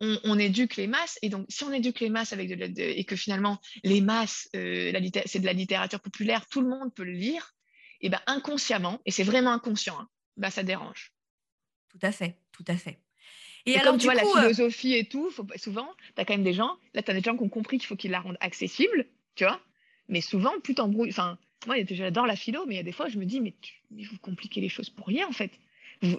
[0.00, 1.18] on, éduque les masses.
[1.22, 4.92] Et donc, si on éduque les masses avec de, et que finalement, les masses, euh,
[5.26, 7.54] c'est de la littérature populaire, tout le monde peut le lire,
[8.00, 11.12] et ben inconsciemment, et c'est vraiment inconscient, hein, ben, ça dérange.
[11.88, 13.00] Tout à fait, tout à fait.
[13.66, 16.44] Et, alors, comme tu vois, la euh, philosophie et tout, souvent, tu as quand même
[16.44, 18.38] des gens, là, tu as des gens qui ont compris qu'il faut qu'ils la rendent
[18.40, 19.60] accessible, tu vois,
[20.08, 23.08] mais souvent, plus t'embrouilles, enfin, moi, j'adore la philo, mais il y a des fois,
[23.08, 23.54] je me dis, mais,
[23.90, 25.50] vous compliquez les choses pour rien, en fait.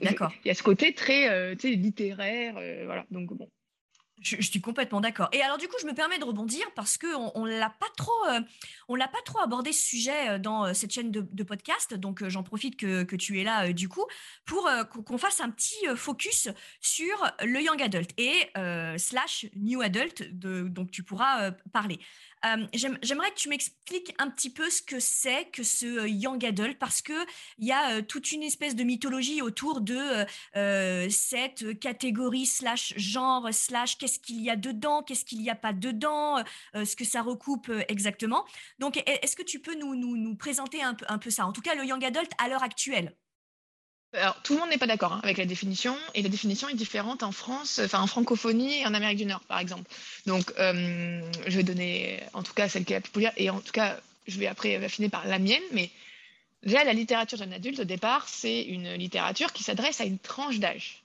[0.01, 0.33] D'accord.
[0.43, 3.05] Il y a ce côté très euh, littéraire, euh, voilà.
[3.11, 3.49] Donc, bon.
[4.21, 5.29] Je, suis complètement d'accord.
[5.31, 8.11] Et alors du coup, je me permets de rebondir parce que on, l'a pas trop,
[8.29, 11.93] euh, pas trop abordé ce sujet dans cette chaîne de, podcast.
[11.93, 14.05] Donc j'en profite que, que, tu es là du coup
[14.45, 14.69] pour
[15.05, 18.51] qu'on fasse un petit focus sur le young adult et
[18.97, 21.99] slash new adult de, dont tu pourras parler.
[22.45, 26.45] Euh, j'aimerais que tu m'expliques un petit peu ce que c'est que ce euh, young
[26.45, 27.13] adult parce que
[27.57, 29.99] il y a euh, toute une espèce de mythologie autour de
[31.09, 35.73] cette catégorie slash genre slash qu'est-ce qu'il y a dedans, qu'est-ce qu'il n'y a pas
[35.73, 38.45] dedans, ce que ça recoupe exactement.
[38.79, 41.45] Donc, est-ce que tu peux nous, nous, nous présenter un peu, un peu ça?
[41.45, 43.15] En tout cas, le young adult à l'heure actuelle.
[44.13, 46.73] Alors, tout le monde n'est pas d'accord hein, avec la définition, et la définition est
[46.73, 49.89] différente en France, enfin en francophonie et en Amérique du Nord, par exemple.
[50.25, 53.51] Donc, euh, je vais donner en tout cas celle qui est la plus populaire, et
[53.51, 55.91] en tout cas, je vais après affiner par la mienne, mais
[56.63, 60.57] déjà, la littérature jeune adulte, au départ, c'est une littérature qui s'adresse à une tranche
[60.57, 61.03] d'âge.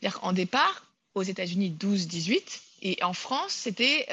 [0.00, 4.06] C'est-à-dire qu'en départ, aux États-Unis, 12-18, et en France, c'était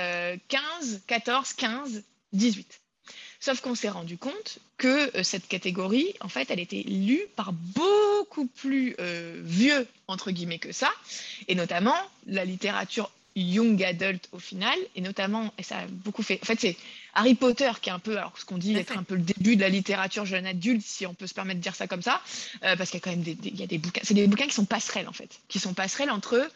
[0.50, 2.80] 15, 14, 15, 18.
[3.40, 7.54] Sauf qu'on s'est rendu compte que euh, cette catégorie, en fait, elle était lue par
[7.54, 10.92] beaucoup plus euh, vieux, entre guillemets, que ça,
[11.48, 11.96] et notamment
[12.28, 16.60] la littérature young adult au final, et notamment, et ça a beaucoup fait, en fait,
[16.60, 16.76] c'est
[17.14, 19.56] Harry Potter qui est un peu, alors ce qu'on dit être un peu le début
[19.56, 22.22] de la littérature jeune adulte, si on peut se permettre de dire ça comme ça,
[22.64, 24.28] euh, parce qu'il y a quand même des, il y a des bouquins, c'est des
[24.28, 26.52] bouquins qui sont passerelles en fait, qui sont passerelles entre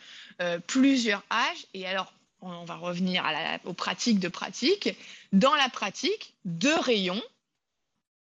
[0.67, 2.11] plusieurs âges, et alors
[2.43, 3.25] on va revenir
[3.65, 4.89] aux pratiques de pratique.
[5.31, 7.21] Dans la pratique, deux rayons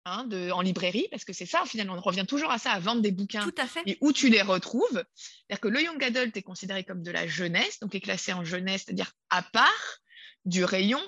[0.04, 3.02] hein, en librairie, parce que c'est ça, finalement, on revient toujours à ça, à vendre
[3.02, 3.50] des bouquins
[3.86, 5.04] et où tu les retrouves.
[5.14, 8.44] C'est-à-dire que le young adult est considéré comme de la jeunesse, donc est classé en
[8.44, 10.00] jeunesse, c'est-à-dire à part
[10.44, 11.00] du rayon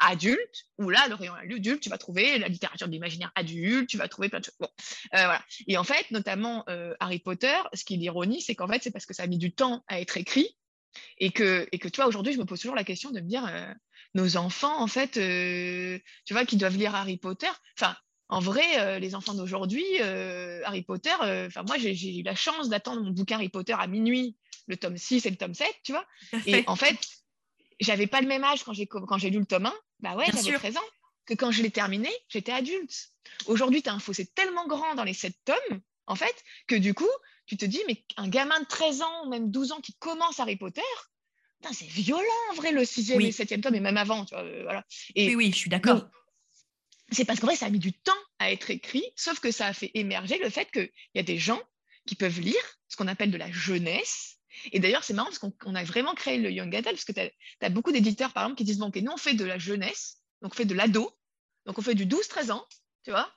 [0.00, 3.98] adulte, où là, le rayon adulte, tu vas trouver la littérature de l'imaginaire adulte, tu
[3.98, 4.56] vas trouver plein de choses.
[4.58, 4.70] Bon,
[5.14, 5.44] euh, voilà.
[5.68, 8.90] Et en fait, notamment euh, Harry Potter, ce qui est l'ironie, c'est qu'en fait, c'est
[8.90, 10.56] parce que ça a mis du temps à être écrit
[11.18, 13.26] et que, et que tu vois, aujourd'hui, je me pose toujours la question de me
[13.26, 13.72] dire, euh,
[14.14, 17.96] nos enfants, en fait, euh, tu vois, qui doivent lire Harry Potter, enfin,
[18.28, 23.02] en vrai, euh, les enfants d'aujourd'hui, Harry Potter, enfin, moi, j'ai eu la chance d'attendre
[23.02, 26.06] mon bouquin Harry Potter à minuit, le tome 6 et le tome 7, tu vois.
[26.46, 26.96] Et en fait,
[27.80, 30.26] j'avais pas le même âge quand j'ai quand j'ai lu le tome 1, bah ouais,
[30.32, 30.90] j'avais 13 ans,
[31.26, 33.10] que quand je l'ai terminé, j'étais adulte.
[33.46, 36.34] Aujourd'hui, tu as un fossé tellement grand dans les 7 tomes, en fait,
[36.66, 37.10] que du coup,
[37.50, 40.54] tu te dis, mais un gamin de 13 ans, même 12 ans qui commence Harry
[40.54, 40.82] Potter,
[41.72, 44.24] c'est violent en vrai le sixième et septième tome, et même avant.
[44.24, 44.84] Tu vois, euh, voilà.
[45.16, 46.08] et oui, oui, je suis d'accord.
[47.10, 49.66] C'est parce qu'en vrai, ça a mis du temps à être écrit, sauf que ça
[49.66, 51.60] a fait émerger le fait qu'il y a des gens
[52.06, 54.36] qui peuvent lire ce qu'on appelle de la jeunesse.
[54.70, 57.20] Et d'ailleurs, c'est marrant parce qu'on a vraiment créé le Young Adult, parce que tu
[57.64, 60.18] as, beaucoup d'éditeurs, par exemple, qui disent, bon, ok, nous, on fait de la jeunesse,
[60.40, 61.10] donc on fait de l'ado,
[61.66, 62.64] donc on fait du 12-13 ans,
[63.04, 63.28] tu vois.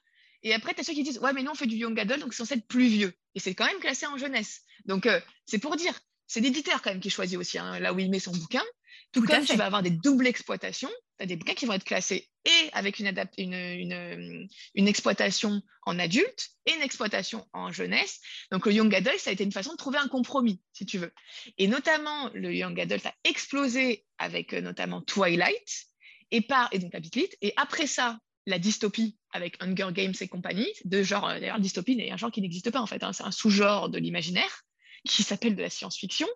[0.43, 2.19] Et après, tu as ceux qui disent, ouais, mais nous, on fait du Young Adult,
[2.19, 4.61] donc c'est censé être plus vieux et c'est quand même classé en jeunesse.
[4.85, 7.99] Donc, euh, c'est pour dire, c'est l'éditeur quand même qui choisit aussi hein, là où
[7.99, 8.63] il met son bouquin.
[9.11, 11.83] Tout, comme tu vas avoir des doubles exploitations, tu as des bouquins qui vont être
[11.83, 18.19] classés et avec une, une, une, exploitation en adulte et une exploitation en jeunesse.
[18.51, 20.97] Donc, le Young Adult, ça a été une façon de trouver un compromis, si tu
[20.97, 21.13] veux.
[21.59, 25.85] Et notamment, le Young Adult a explosé avec euh, notamment Twilight
[26.31, 26.99] et, par, et donc la
[27.41, 31.99] Et après ça, la dystopie avec Hunger Games et compagnie, de genre, euh, d'ailleurs, dystopie
[31.99, 33.13] est un genre qui n'existe pas en fait, hein.
[33.13, 34.63] c'est un sous-genre de l'imaginaire
[35.07, 36.27] qui s'appelle de la science-fiction,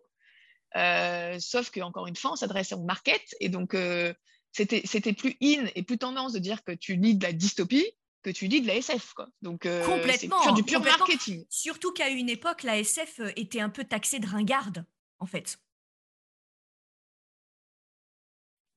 [0.76, 4.13] euh, sauf que encore une fois, on s'adresse au market et donc euh,
[4.52, 7.86] c'était plus in et plus tendance de dire que tu lis de la dystopie
[8.24, 9.13] que tu lis de la SF.
[9.13, 9.28] Quoi.
[9.41, 11.46] Donc, complètement, c'est du pur marketing.
[11.50, 14.84] Surtout qu'à une époque, la SF était un peu taxée de ringarde,
[15.20, 15.60] en fait.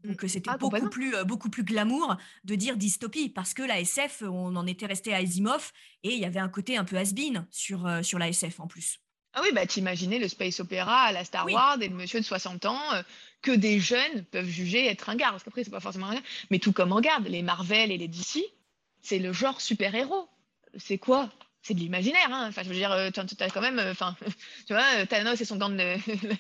[0.04, 4.22] Donc c'était ah, beaucoup, plus, beaucoup plus glamour de dire dystopie, parce que la SF,
[4.22, 7.46] on en était resté à Asimov, et il y avait un côté un peu has-been
[7.50, 9.00] sur, sur la SF en plus.
[9.32, 12.24] Ah oui, bah t'imaginais le space opéra à la Star Wars et le monsieur de
[12.24, 12.80] 60 ans
[13.42, 16.22] que des jeunes peuvent juger être un gars, parce qu'après c'est pas forcément un gars,
[16.50, 18.40] mais tout comme on regarde, les Marvel et les DC,
[19.02, 20.28] c'est le genre super-héros.
[20.76, 21.30] C'est quoi?
[21.62, 22.46] C'est de l'imaginaire, hein.
[22.48, 24.16] Enfin, je veux dire, tu as quand même, enfin,
[24.66, 25.96] tu vois, Thanos et son gant de...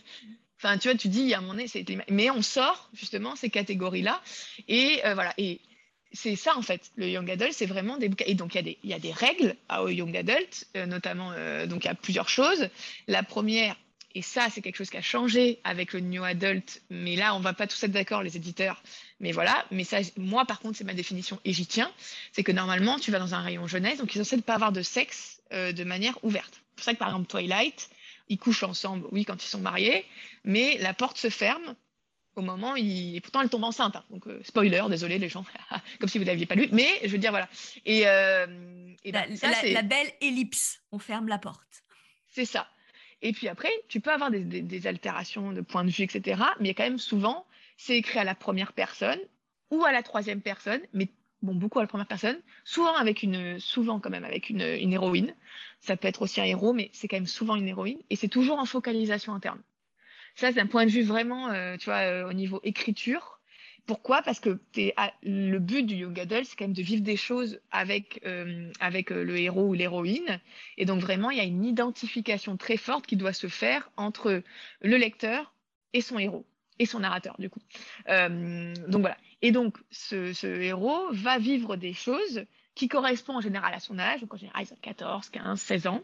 [0.62, 1.86] Enfin, tu vois, tu dis, à mon nez, c'est.
[2.10, 4.20] Mais on sort justement ces catégories-là.
[4.68, 5.32] Et voilà.
[5.38, 5.60] Et
[6.12, 6.90] c'est ça, en fait.
[6.96, 8.26] Le young adult, c'est vraiment des bouquins.
[8.26, 11.30] Et donc, il y, a des, règles au young adult, notamment.
[11.66, 12.68] donc, il y a plusieurs choses.
[13.08, 13.74] La première,
[14.14, 16.82] et ça, c'est quelque chose qui a changé avec le new adult.
[16.90, 18.82] Mais là, on va pas tous être d'accord, les éditeurs.
[19.18, 19.64] Mais voilà.
[19.70, 21.90] Mais ça, moi, par contre, c'est ma définition et j'y tiens.
[22.32, 24.72] C'est que normalement, tu vas dans un rayon jeunesse, donc ils sont censés pas avoir
[24.72, 26.52] de sexe de manière ouverte.
[26.52, 27.88] C'est pour ça que, par exemple, Twilight,
[28.30, 30.06] ils couchent ensemble, oui, quand ils sont mariés,
[30.44, 31.74] mais la porte se ferme
[32.36, 33.16] au moment où il...
[33.16, 33.96] Et pourtant, elle tombe enceinte.
[33.96, 34.04] Hein.
[34.08, 35.44] Donc, euh, spoiler, désolé les gens,
[36.00, 36.68] comme si vous ne l'aviez pas lu.
[36.72, 37.48] Mais je veux dire, voilà.
[37.84, 38.46] Et, euh,
[39.04, 41.82] ben, la, belle ellipse, on ferme la porte.
[42.28, 42.68] C'est ça.
[43.20, 46.40] Et puis après, tu peux avoir des, des, altérations de point de vue, etc.
[46.60, 49.18] Mais quand même, souvent, c'est écrit à la première personne
[49.70, 51.08] ou à la troisième personne, mais
[51.42, 55.34] bon, beaucoup à la première personne, souvent avec une, souvent quand même avec une, héroïne.
[55.80, 58.28] Ça peut être aussi un héros, mais c'est quand même souvent une héroïne, et c'est
[58.28, 59.60] toujours en focalisation interne.
[60.36, 63.40] Ça, c'est un point de vue vraiment, euh, tu vois, euh, au niveau écriture.
[63.86, 64.22] Pourquoi?
[64.22, 67.60] Parce que es le but du young adult, c'est quand même de vivre des choses
[67.72, 70.40] avec, euh, avec le héros ou l'héroïne.
[70.76, 74.42] Et donc, vraiment, il y a une identification très forte qui doit se faire entre
[74.82, 75.52] le lecteur
[75.92, 76.46] et son héros
[76.78, 77.60] et son narrateur, du coup.
[78.06, 79.16] donc voilà.
[79.42, 84.20] Et donc, ce, héros va vivre des choses qui correspondent en général à son âge,
[84.20, 86.02] donc en général, ils ont 14, 15, 16 ans,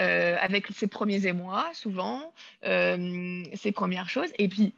[0.00, 2.32] euh, avec ses premiers émois, souvent,
[2.64, 4.30] euh, ses premières choses.
[4.38, 4.74] Et puis,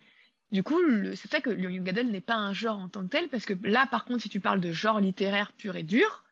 [0.53, 0.81] du coup,
[1.15, 3.45] c'est fait que le young adult n'est pas un genre en tant que tel, parce
[3.45, 6.25] que là, par contre, si tu parles de genre littéraire pur et dur,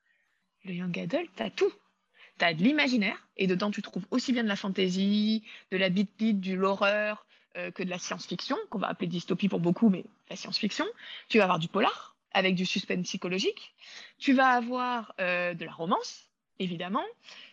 [0.64, 1.72] le young adult, t'as tout.
[2.38, 6.40] T'as de l'imaginaire, et dedans, tu trouves aussi bien de la fantaisie, de la beat-beat,
[6.40, 10.34] du l'horreur, euh, que de la science-fiction, qu'on va appeler dystopie pour beaucoup, mais la
[10.34, 10.84] science-fiction.
[11.28, 13.74] Tu vas avoir du polar, avec du suspense psychologique.
[14.18, 16.26] Tu vas avoir euh, de la romance,
[16.58, 17.04] évidemment.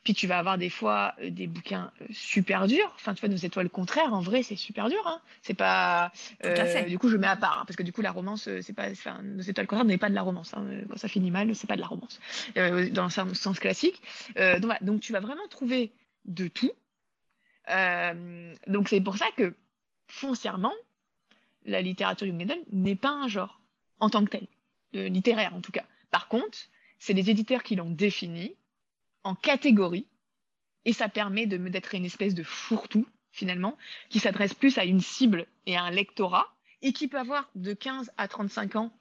[0.04, 2.92] Puis tu vas avoir des fois euh, des bouquins super durs.
[2.96, 5.06] Enfin, tu vois, nos étoiles contraires, en vrai, c'est super dur.
[5.06, 5.22] Hein.
[5.44, 6.12] C'est pas.
[6.88, 8.90] du coup, je mets à part, hein, parce que du coup, la romance, c'est pas.
[8.90, 10.56] Enfin, nos étoiles contraires n'est pas de la romance.
[10.56, 10.66] Hein.
[10.90, 12.20] Quand ça finit mal, c'est pas de la romance.
[12.56, 14.02] dans le sens classique.
[14.36, 15.92] donc, donc, tu vas vraiment trouver
[16.26, 16.72] de tout.
[18.66, 19.54] donc, c'est pour ça que
[20.12, 20.74] foncièrement,
[21.65, 23.62] la littérature young adult n'est pas un genre
[24.00, 24.47] en tant que tel,
[24.93, 25.86] littéraire en tout cas.
[26.10, 26.58] Par contre,
[27.00, 28.56] c'est les éditeurs qui l'ont défini
[29.24, 30.08] en catégorie,
[30.86, 33.78] et ça permet d'être une espèce de fourre-tout finalement,
[34.10, 37.74] qui s'adresse plus à une cible et à un lectorat, et qui peut avoir de
[37.74, 38.91] 15 à 35 ans,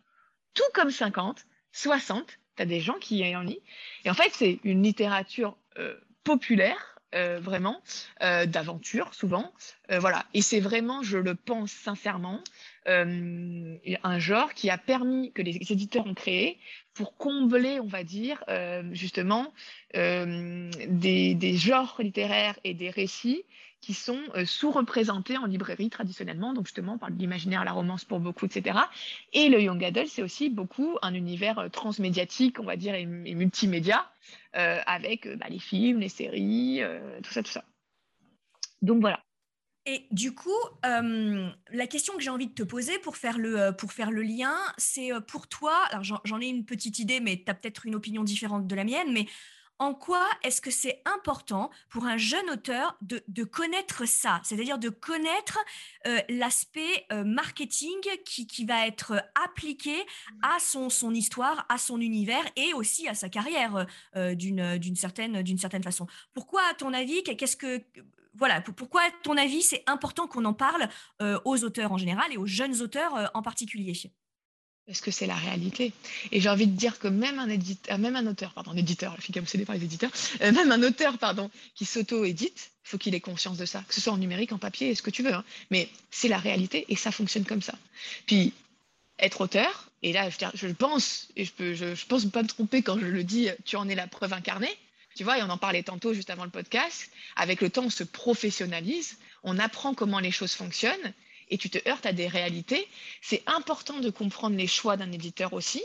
[0.54, 3.60] tout comme 50, 60, tu as des gens qui y en lisent.
[4.04, 7.82] Et en fait, c'est une littérature euh, populaire euh, vraiment,
[8.22, 9.52] euh, d'aventure souvent.
[9.90, 10.24] Euh, voilà.
[10.32, 12.40] Et c'est vraiment, je le pense sincèrement,
[12.86, 16.58] un genre qui a permis, que les éditeurs ont créé
[16.94, 18.42] pour combler, on va dire,
[18.90, 19.52] justement,
[19.94, 23.44] des, des, genres littéraires et des récits
[23.80, 26.52] qui sont euh, sous-représentés en librairie traditionnellement.
[26.52, 28.78] Donc justement, on parle de l'imaginaire, la romance pour beaucoup, etc.
[29.32, 33.06] Et le young adult, c'est aussi beaucoup un univers euh, transmédiatique, on va dire, et,
[33.06, 34.10] multimédia,
[34.56, 36.82] euh, avec bah, les films, les séries,
[37.22, 37.64] tout ça, tout ça.
[38.82, 39.22] Donc voilà.
[39.86, 40.50] Et du coup,
[40.82, 44.54] la question que j'ai envie de te poser pour faire le, pour faire le lien,
[44.76, 48.22] c'est pour toi, alors j'en ai une petite idée, mais tu as peut-être une opinion
[48.22, 49.26] différente de la mienne, mais
[49.80, 54.90] en quoi est-ce que c'est important pour un jeune auteur de, connaître ça, c'est-à-dire de
[54.90, 55.58] connaître
[56.06, 59.94] euh, l'aspect euh, marketing qui, va être appliqué
[60.42, 65.82] à son, histoire, à son univers et aussi à sa carrière euh, d'une certaine, certaine
[65.82, 66.06] façon.
[66.34, 67.82] Pourquoi, à ton avis, qu'est-ce que
[68.34, 70.88] voilà, pourquoi, à ton avis, c'est important qu'on en parle
[71.44, 73.94] aux auteurs en général et aux jeunes auteurs en particulier?
[74.86, 75.92] Parce que c'est la réalité.
[76.32, 79.14] Et j'ai envie de dire que même un, éditeur, même un auteur, pardon, un éditeur,
[79.18, 83.14] je suis obsédée par les éditeurs, euh, même un auteur, pardon, qui s'auto-édite, faut qu'il
[83.14, 85.32] ait conscience de ça, que ce soit en numérique, en papier, ce que tu veux.
[85.32, 85.44] Hein.
[85.70, 87.74] Mais c'est la réalité et ça fonctionne comme ça.
[88.26, 88.52] Puis,
[89.18, 92.82] être auteur, et là, je, pense, et je peux, je, je pense pas me tromper
[92.82, 94.74] quand je le dis, tu en es la preuve incarnée.
[95.14, 97.10] Tu vois, et on en parlait tantôt juste avant le podcast.
[97.36, 101.12] Avec le temps, on se professionnalise, on apprend comment les choses fonctionnent
[101.50, 102.86] et tu te heurtes à des réalités.
[103.20, 105.82] C'est important de comprendre les choix d'un éditeur aussi,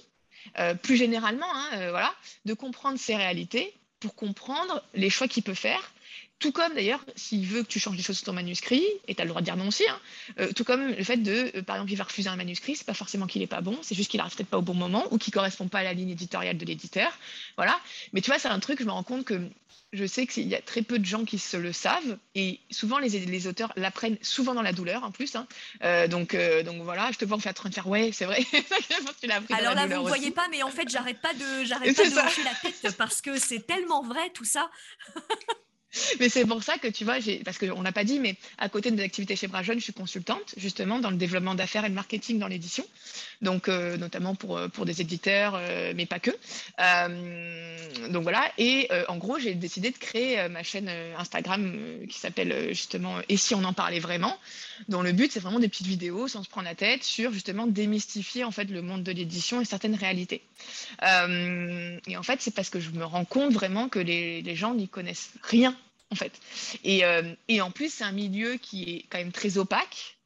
[0.60, 2.14] euh, plus généralement, hein, euh, voilà,
[2.46, 5.92] de comprendre ces réalités pour comprendre les choix qu'il peut faire
[6.40, 9.22] tout comme d'ailleurs, s'il veut que tu changes des choses sur ton manuscrit, et tu
[9.22, 10.00] as le droit de dire non aussi, hein,
[10.40, 12.86] euh, tout comme le fait de, euh, par exemple, il va refuser un manuscrit, c'est
[12.86, 15.06] pas forcément qu'il est pas bon, c'est juste qu'il n'arrive peut-être pas au bon moment
[15.12, 17.12] ou qu'il correspond pas à la ligne éditoriale de l'éditeur.
[17.56, 17.80] Voilà.
[18.12, 19.42] Mais tu vois, c'est un truc, je me rends compte que
[19.94, 22.98] je sais qu'il y a très peu de gens qui se le savent et souvent
[23.00, 25.36] les, les auteurs l'apprennent souvent dans la douleur en plus.
[25.38, 25.48] Hein.
[25.84, 28.44] Euh, donc, donc voilà, je te vois en train de faire ouais, c'est vrai.
[29.52, 32.44] Alors là, vous ne voyez pas, mais en fait, j'arrête pas de, j'arrête pas de
[32.44, 34.70] la tête parce que c'est tellement vrai tout ça.
[36.20, 38.92] mais c'est pour ça que tu vois, parce qu'on n'a pas dit, mais à côté
[38.92, 41.94] de mes activités chez Brajeune, je suis consultante justement dans le développement d'affaires et le
[41.94, 42.86] marketing dans l'édition,
[43.42, 46.32] donc euh, notamment pour, euh, pour des éditeurs, euh, mais pas que.
[48.10, 51.78] donc voilà, et en gros, j'ai décidé de créer ma chaîne Instagram
[52.10, 54.38] qui s'appelle justement Et si on en parlait vraiment,
[54.88, 57.68] dont le but c'est vraiment des petites vidéos sans se prendre la tête sur justement
[57.68, 60.42] démystifier en fait le monde de l'édition et certaines réalités.
[61.02, 64.74] et en fait, c'est parce que je me rends compte vraiment que les, les gens
[64.74, 65.76] n'y connaissent rien
[66.12, 66.40] en fait.
[66.86, 70.20] Euh, et, en plus, c'est un milieu qui est quand même très opaque.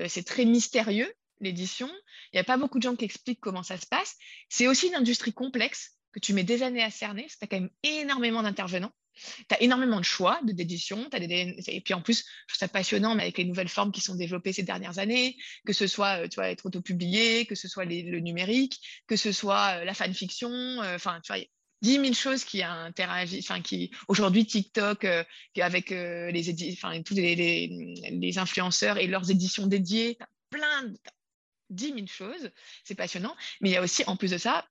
[0.00, 1.88] Euh, c'est très mystérieux, l'édition.
[2.32, 4.16] Il n'y a pas beaucoup de gens qui expliquent comment ça se passe.
[4.48, 7.26] C'est aussi une industrie complexe que tu mets des années à cerner.
[7.26, 8.92] Tu as quand même énormément d'intervenants.
[9.14, 11.08] Tu as énormément de choix d'édition.
[11.12, 14.14] Et puis en plus, je trouve ça passionnant, mais avec les nouvelles formes qui sont
[14.14, 17.86] développées ces dernières années, que ce soit euh, tu vois, être autopublié, que ce soit
[17.86, 20.50] le numérique, que ce soit la fanfiction.
[20.80, 21.42] Enfin, tu vois,
[21.82, 25.24] 10 000 choses qui interagissent, enfin, qui aujourd'hui TikTok euh,
[25.60, 30.18] avec euh, les, enfin, tous les, les, influenceurs et leurs éditions dédiées,
[30.50, 30.98] plein de
[31.70, 32.50] 10 000 choses,
[32.84, 33.36] c'est passionnant.
[33.60, 34.66] Mais il y a aussi, en plus de ça,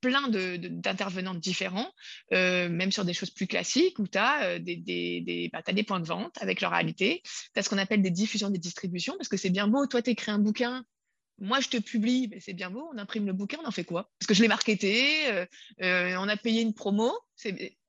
[0.00, 1.90] plein d'intervenants de, différents,
[2.32, 6.00] euh, même sur des choses plus classiques, où tu as, des, des, bah, des points
[6.00, 9.28] de vente avec leur réalité, tu as ce qu'on appelle des diffusions, des distributions, parce
[9.28, 10.84] que c'est bien beau, toi, tu écris un bouquin,
[11.42, 13.84] moi, je te publie, mais c'est bien beau, on imprime le bouquin, on en fait
[13.84, 14.10] quoi?
[14.18, 15.44] Parce que je l'ai marketé, euh,
[15.82, 17.12] euh, on a payé une promo,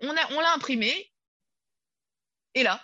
[0.02, 1.12] on l'a imprimé,
[2.56, 2.84] et là,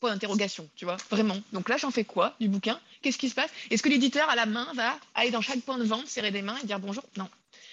[0.00, 1.36] point d'interrogation, tu vois, vraiment.
[1.52, 2.80] Donc là, j'en fais quoi du bouquin?
[3.02, 3.50] Qu'est-ce qui se passe?
[3.70, 6.42] Est-ce que l'éditeur à la main va aller dans chaque point de vente, serrer des
[6.42, 7.04] mains et dire bonjour?
[7.16, 7.28] Non.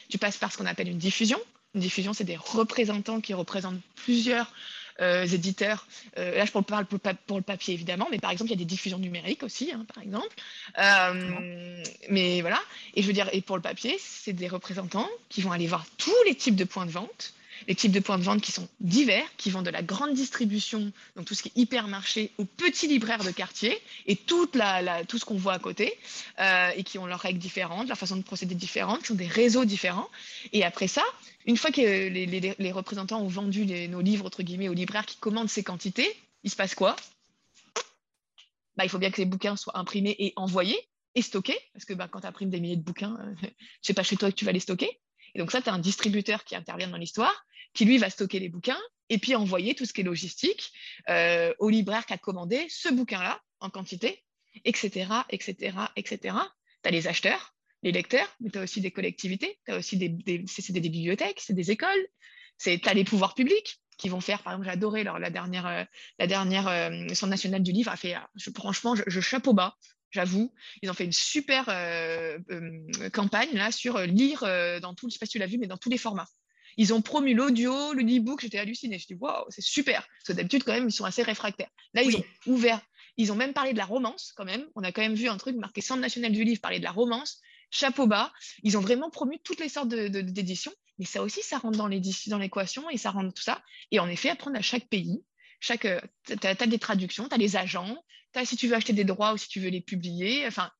[0.09, 1.39] Tu passes par ce qu'on appelle une diffusion.
[1.75, 4.53] Une diffusion, c'est des représentants qui représentent plusieurs
[4.99, 5.87] éditeurs.
[6.17, 8.59] Euh, là, je parle pour, pour, le papier, évidemment, mais par exemple, il y a
[8.59, 10.35] des diffusions numériques aussi, hein, par exemple.
[10.77, 12.59] Euh, mais voilà.
[12.95, 15.85] Et je veux dire, et pour le papier, c'est des représentants qui vont aller voir
[15.97, 17.33] tous les types de points de vente
[17.67, 20.91] les types de points de vente qui sont divers, qui vont de la grande distribution,
[21.15, 23.77] donc tout ce qui est hypermarché, aux petits libraires de quartier
[24.07, 25.93] et tout ce qu'on voit à côté,
[26.39, 29.27] euh, et qui ont leurs règles différentes, leur façon de procéder différente, qui sont des
[29.27, 30.09] réseaux différents.
[30.53, 31.03] Et après ça,
[31.45, 35.49] une fois que les, représentants ont vendu nos livres, entre guillemets, aux libraires qui commandent
[35.49, 36.95] ces quantités, il se passe quoi?
[38.75, 40.79] Bah, Il faut bien que les bouquins soient imprimés et envoyés
[41.15, 43.33] et stockés, parce que bah, quand tu imprimes des milliers de bouquins, euh,
[43.81, 44.99] je sais pas chez toi que tu vas les stocker.
[45.35, 48.39] Et donc ça, tu as un distributeur qui intervient dans l'histoire, qui lui va stocker
[48.39, 48.79] les bouquins
[49.09, 50.71] et puis envoyer tout ce qui est logistique
[51.09, 54.23] euh, au libraire qui a commandé ce bouquin-là en quantité,
[54.63, 56.35] etc., etc., etc.
[56.83, 59.97] Tu as les acheteurs, les lecteurs, mais tu as aussi des collectivités, tu as aussi
[59.97, 62.07] des, bibliothèques, c'est des écoles,
[62.57, 65.83] tu as les pouvoirs publics qui vont faire, par exemple, j'ai adoré la dernière, euh,
[66.19, 69.75] la dernière euh, Centre national du livre a fait, je, franchement, je, je chapeau bas,
[70.15, 70.51] j'avoue.
[70.81, 74.41] Ils ont fait une super euh, euh, campagne là sur euh, lire
[74.81, 76.27] dans tout, je sais pas si tu l'as vu, mais dans tous les formats.
[76.77, 78.97] Ils ont promu l'audio, le e-book, j'étais hallucinée.
[78.99, 80.01] Je dis waouh, c'est super.
[80.01, 81.69] Parce que d'habitude, quand même, ils sont assez réfractaires.
[81.93, 82.81] Là, ils ont ouvert.
[83.17, 84.65] Ils ont même parlé de la romance, quand même.
[84.75, 86.91] On a quand même vu un truc marqué Centre national du livre parler de la
[86.91, 87.39] romance,
[87.71, 88.33] chapeau bas.
[88.63, 90.73] Ils ont vraiment promu toutes les sortes d'éditions.
[90.97, 93.61] Mais ça aussi, ça rentre dans l'équation et ça rentre tout ça.
[93.91, 95.23] Et en effet, apprendre à chaque pays,
[95.61, 95.87] chaque,
[96.25, 97.97] tu as, des traductions, tu as les agents,
[98.43, 100.45] si tu veux acheter des droits ou si tu veux les publier.
[100.47, 100.71] Enfin,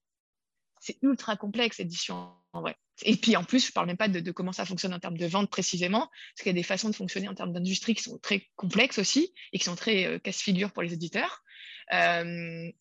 [0.79, 2.75] c'est ultra complexe, l'édition en vrai.
[3.03, 5.17] Et puis en plus, je ne parle même pas de, comment ça fonctionne en termes
[5.17, 8.03] de vente précisément, parce qu'il y a des façons de fonctionner en termes d'industrie qui
[8.03, 11.43] sont très complexes aussi et qui sont très euh, casse-figure pour les éditeurs.
[11.93, 12.71] Euh,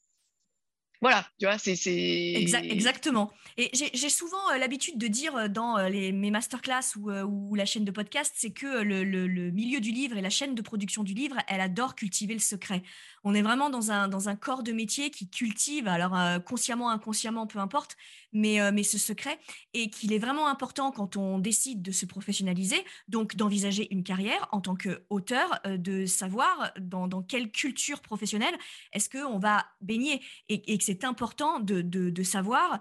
[1.00, 1.74] voilà, tu vois, c'est.
[1.74, 3.30] exactement.
[3.58, 7.90] Et j'ai souvent euh, l'habitude de dire dans mes masterclass ou, ou, la chaîne de
[7.90, 11.60] podcast, c'est que le, milieu du livre et la chaîne de production du livre, elle
[11.60, 12.82] adore cultiver le secret.
[13.24, 17.96] On est vraiment dans un, corps de métier qui cultive, alors consciemment, inconsciemment, peu importe,
[18.32, 19.38] mais, mais ce secret,
[19.72, 24.48] et qu'il est vraiment important quand on décide de se professionnaliser, donc d'envisager une carrière
[24.52, 28.54] en tant qu'auteur, de savoir dans, quelle culture professionnelle
[28.92, 30.20] est-ce qu'on va baigner.
[30.48, 32.80] Et, que c'est important de, savoir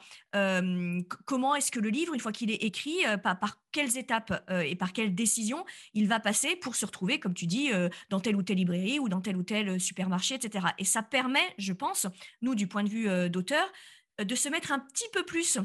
[1.25, 4.61] comment est-ce que le livre, une fois qu'il est écrit, euh, par, quelles étapes euh,
[4.61, 8.19] et par quelles décisions il va passer pour se retrouver, comme tu dis, euh, dans
[8.19, 10.67] telle ou telle librairie ou dans tel ou tel supermarché, etc.
[10.77, 12.07] Et ça permet, je pense,
[12.41, 13.71] nous, du point de vue d'auteur,
[14.19, 15.59] de se mettre un petit peu plus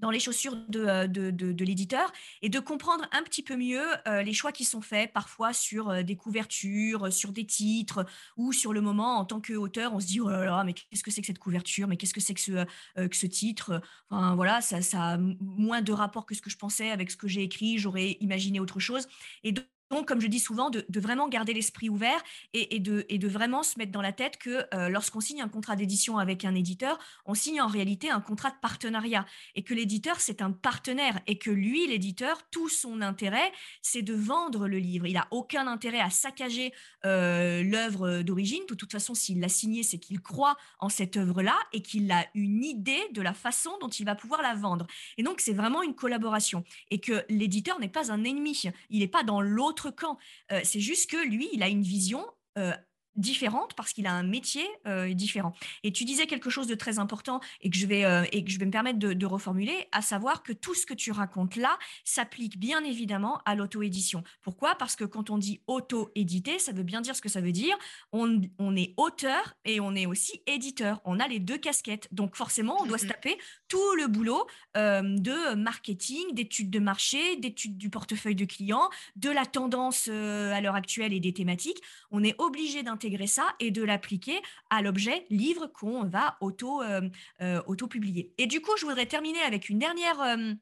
[0.00, 2.10] dans les chaussures de, de, l'éditeur
[2.42, 3.84] et de comprendre un petit peu mieux
[4.24, 8.80] les choix qui sont faits parfois sur des couvertures, sur des titres ou sur le
[8.80, 11.26] moment en tant qu'auteur, on se dit oh là là, mais qu'est-ce que c'est que
[11.26, 12.64] cette couverture, mais qu'est-ce que c'est que ce,
[12.96, 13.82] que ce titre?
[14.08, 17.16] Enfin voilà, ça, ça a moins de rapport que ce que je pensais avec ce
[17.16, 19.06] que j'ai écrit, j'aurais imaginé autre chose.
[19.44, 19.66] Et donc,
[20.06, 22.22] comme je dis souvent, de, vraiment garder l'esprit ouvert
[22.54, 26.18] et, de, vraiment se mettre dans la tête que euh, lorsqu'on signe un contrat d'édition
[26.18, 30.42] avec un éditeur, on signe en réalité un contrat de partenariat et que l'éditeur, c'est
[30.42, 35.06] un partenaire et que lui, l'éditeur, tout son intérêt, c'est de vendre le livre.
[35.06, 36.72] Il n'a aucun intérêt à saccager
[37.04, 38.62] euh, l'œuvre d'origine.
[38.68, 42.26] De toute façon, s'il l'a signé, c'est qu'il croit en cette œuvre-là et qu'il a
[42.34, 44.86] une idée de la façon dont il va pouvoir la vendre.
[45.18, 48.62] Et donc, c'est vraiment une collaboration et que l'éditeur n'est pas un ennemi.
[48.90, 50.18] Il n'est pas dans l'autre camp.
[50.52, 52.26] Euh, c'est juste que lui, il a une vision
[52.58, 52.72] euh,
[53.16, 55.54] différente parce qu'il a un métier euh, différent.
[55.82, 58.50] Et tu disais quelque chose de très important et que je vais, euh, et que
[58.50, 61.78] je vais me permettre de, reformuler, à savoir que tout ce que tu racontes là
[62.04, 64.24] s'applique bien évidemment à l'auto-édition.
[64.42, 64.74] Pourquoi?
[64.74, 67.76] Parce que quand on dit auto-édité, ça veut bien dire ce que ça veut dire.
[68.12, 71.00] On, on, est auteur et on est aussi éditeur.
[71.04, 72.08] On a les deux casquettes.
[72.12, 73.38] Donc forcément, on doit se taper
[73.68, 74.46] tout le boulot
[74.76, 80.60] euh, de marketing, d'études de marché, d'études du portefeuille de clients, de la tendance à
[80.60, 81.80] l'heure actuelle et des thématiques.
[82.10, 87.08] On est obligé d'intégrer ça et de l'appliquer à l'objet livre qu'on va auto, euh,
[87.40, 88.32] euh, auto-publier.
[88.36, 90.52] Et du coup, je voudrais terminer avec une dernière euh,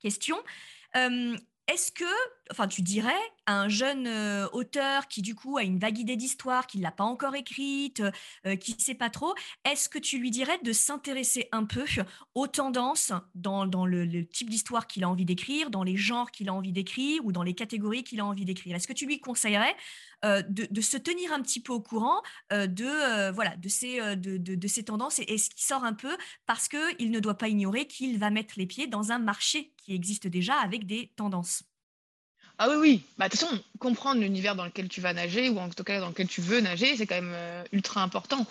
[0.00, 0.36] question.
[0.94, 2.04] Est-ce que,
[2.50, 3.12] enfin, tu dirais
[3.46, 4.08] à un jeune
[4.52, 8.02] auteur qui du coup a une vague idée d'histoire, qui ne l'a pas encore écrite,
[8.60, 9.34] qui ne sait pas trop,
[9.64, 11.84] est-ce que tu lui dirais de s'intéresser un peu
[12.34, 16.54] aux tendances dans, le, type d'histoire qu'il a envie d'écrire, dans les genres qu'il a
[16.54, 18.76] envie d'écrire ou dans les catégories qu'il a envie d'écrire?
[18.76, 19.74] Est-ce que tu lui conseillerais
[20.24, 22.22] euh, de, se tenir un petit peu au courant
[22.52, 26.14] euh, de, euh, voilà, de, ces, de, ces tendances et, ce qui sort un peu
[26.46, 29.94] parce qu'il ne doit pas ignorer qu'il va mettre les pieds dans un marché qui
[29.94, 31.69] existe déjà avec des tendances?
[32.62, 33.02] Ah oui, oui.
[33.16, 35.98] Bah, de toute façon, comprendre l'univers dans lequel tu vas nager, ou en tout cas
[35.98, 38.46] dans lequel tu veux nager, c'est quand même ultra important.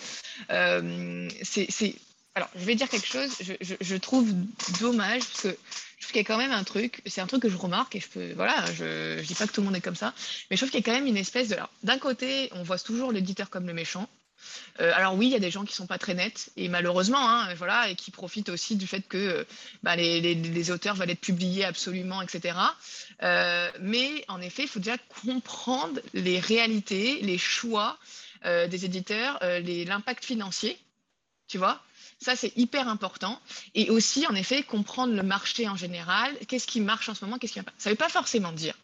[0.49, 1.95] c'est,
[2.34, 4.34] Alors, je vais dire quelque chose, je, je trouve
[4.80, 7.43] dommage, parce que je trouve qu'il y a quand même un truc, c'est un truc
[7.43, 9.76] que je remarque et je peux, voilà, je, je dis pas que tout le monde
[9.76, 10.16] est comme ça,
[10.49, 12.80] mais je trouve qu'il y a quand même une espèce de, d'un côté, on voit
[12.80, 14.10] toujours l'éditeur comme le méchant.
[14.80, 17.30] Euh, alors oui, il y a des gens qui sont pas très nets et malheureusement,
[17.30, 19.44] hein, voilà, et qui profitent aussi du fait que euh,
[19.84, 22.58] bah, les, auteurs veulent être publiés absolument, etc.
[23.24, 27.98] Euh, mais en effet, il faut déjà comprendre les réalités, les choix
[28.46, 30.80] des éditeurs, l'impact financier,
[31.50, 31.82] tu vois.
[32.22, 33.42] Ça, c'est hyper important.
[33.76, 36.34] Et aussi, en effet, comprendre le marché en général.
[36.48, 38.76] Qu'est-ce qui marche en ce moment Qu'est-ce qui pas Ça ne veut pas forcément dire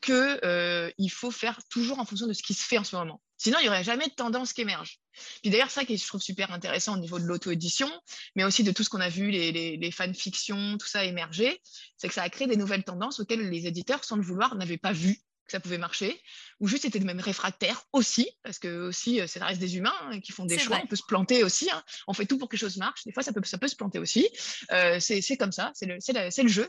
[0.00, 3.20] qu'il faut faire toujours en fonction de ce qui se fait en ce moment.
[3.38, 4.98] Sinon, il n'y aurait jamais de tendance qui émerge.
[5.42, 7.90] Puis d'ailleurs, ça qui je trouve super intéressant au niveau de l'auto-édition,
[8.34, 11.60] mais aussi de tout ce qu'on a vu, les, les, les fanfictions, tout ça émerger,
[11.96, 14.78] c'est que ça a créé des nouvelles tendances auxquelles les éditeurs, sans le vouloir, n'avaient
[14.78, 16.20] pas vu que ça pouvait marcher,
[16.60, 20.20] ou juste c'était même réfractaire aussi, parce que aussi, euh, ça reste des humains hein,
[20.20, 21.82] qui font des choix, on peut se planter aussi, hein.
[22.08, 23.76] on fait tout pour que les choses marchent, des fois ça peut, ça peut se
[23.76, 24.28] planter aussi,
[24.72, 26.68] euh, c'est comme ça, c'est le, le, jeu.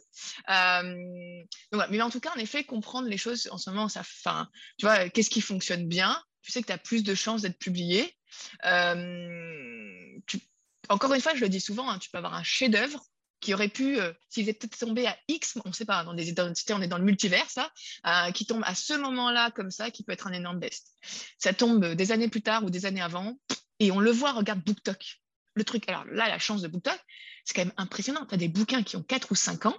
[0.49, 4.03] Euh, donc, mais en tout cas, en effet, comprendre les choses en ce moment, ça,
[4.03, 4.47] fin,
[4.77, 7.59] tu vois, qu'est-ce qui fonctionne bien, tu sais que tu as plus de chances d'être
[7.59, 8.15] publié.
[8.63, 10.39] Tu,
[10.87, 13.03] encore une fois, je le dis souvent, hein, tu peux avoir un chef-d'œuvre
[13.41, 16.29] qui aurait pu, euh, s'il était tombé à X, on ne sait pas, dans des
[16.29, 17.69] identités, on est dans le multivers, ça,
[18.05, 20.95] euh, qui tombe à ce moment-là comme ça, qui peut être un énorme best.
[21.37, 23.37] Ça tombe des années plus tard ou des années avant,
[23.81, 25.21] et on le voit, regarde BookTok.
[25.53, 26.97] Le truc, alors là, la chance de BookTok,
[27.43, 28.25] c'est quand même impressionnant.
[28.25, 29.77] Tu as des bouquins qui ont 4 ou 5 ans,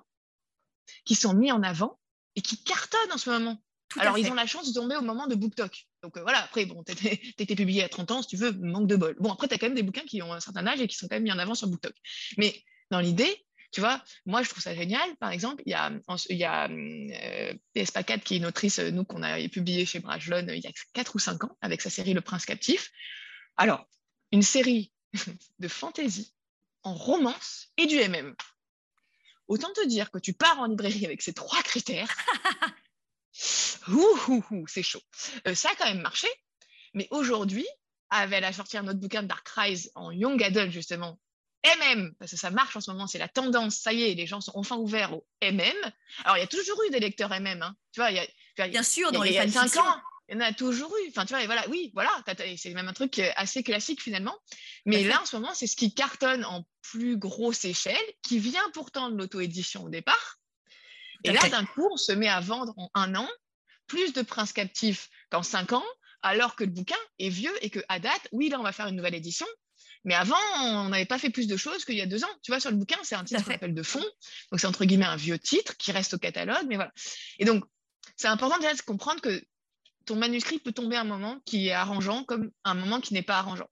[1.07, 1.99] qui sont mis en avant
[2.37, 3.61] et qui cartonnent en ce moment.
[3.99, 5.88] alors, ils ont la chance de tomber au moment de BookTok.
[6.03, 8.97] Donc euh, voilà, après, bon, été publié à 30 ans, si tu veux, manque de
[8.97, 9.17] bol.
[9.19, 10.97] Bon, après, tu as quand même des bouquins qui ont un certain âge et qui
[10.97, 11.95] sont quand même mis en avant sur BookTok.
[12.37, 15.17] Mais dans l'idée, tu vois, moi, je trouve ça génial.
[15.17, 15.93] Par exemple, il y a,
[16.31, 17.55] il y a euh,
[18.25, 21.19] qui est une autrice, nous, qu'on a publié chez Brajlon il y a 4 ou
[21.19, 22.91] 5 ans, avec sa série Le Prince captif.
[23.57, 23.87] Alors,
[24.33, 24.93] une série
[25.59, 26.35] de fantasy
[26.83, 28.35] en romance et du MM.
[29.49, 32.15] Autant te dire que tu pars en librairie avec ces trois critères.
[33.89, 35.03] ouh, c'est chaud.
[35.47, 36.29] Euh, ça a quand même marché.
[36.95, 37.67] Mais aujourd'hui,
[38.11, 41.19] avec la sortie un autre bouquin de Dark Rise en Young Adult, justement,
[41.65, 44.27] MM, parce que ça marche en ce moment, c'est la tendance, ça y est, les
[44.27, 45.61] gens sont enfin ouverts au MM.
[46.25, 47.75] Alors, il y a toujours eu des lecteurs MM, hein.
[47.93, 48.27] tu vois, il y a,
[48.67, 51.09] Bien sûr, dans les il 5 ans, il y en a toujours eu.
[51.11, 52.11] Enfin, tu vois, et voilà, oui, voilà,
[52.57, 54.37] c'est même un truc assez classique finalement.
[54.85, 58.69] Mais là, en ce moment, c'est ce qui cartonne en plus grosse échelle, qui vient
[58.73, 60.39] pourtant de l'auto-édition au départ.
[61.25, 63.29] Et là, d'un coup, on se met à vendre en un an
[63.87, 65.85] plus de princes captifs qu'en cinq ans,
[66.23, 68.87] alors que le bouquin est vieux et que à date, oui, là, on va faire
[68.87, 69.47] une nouvelle édition,
[70.05, 72.31] Mais avant, on n'avait pas fait plus de choses qu'il y a deux ans.
[72.43, 74.05] Tu vois, sur le bouquin, c'est un titre qu'on appelle de fond.
[74.51, 76.67] Donc, c'est entre guillemets un vieux titre qui reste au catalogue.
[76.69, 76.93] Mais voilà.
[77.39, 77.65] Et donc,
[78.17, 79.43] c'est important déjà de comprendre que
[80.07, 83.23] ton manuscrit peut tomber à un moment qui est arrangeant comme un moment qui n'est
[83.23, 83.69] pas arrangeant.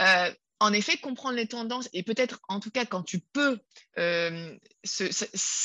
[0.00, 3.60] Euh, en effet, comprendre les tendances et peut-être, en tout cas, quand tu peux,
[3.98, 4.56] euh,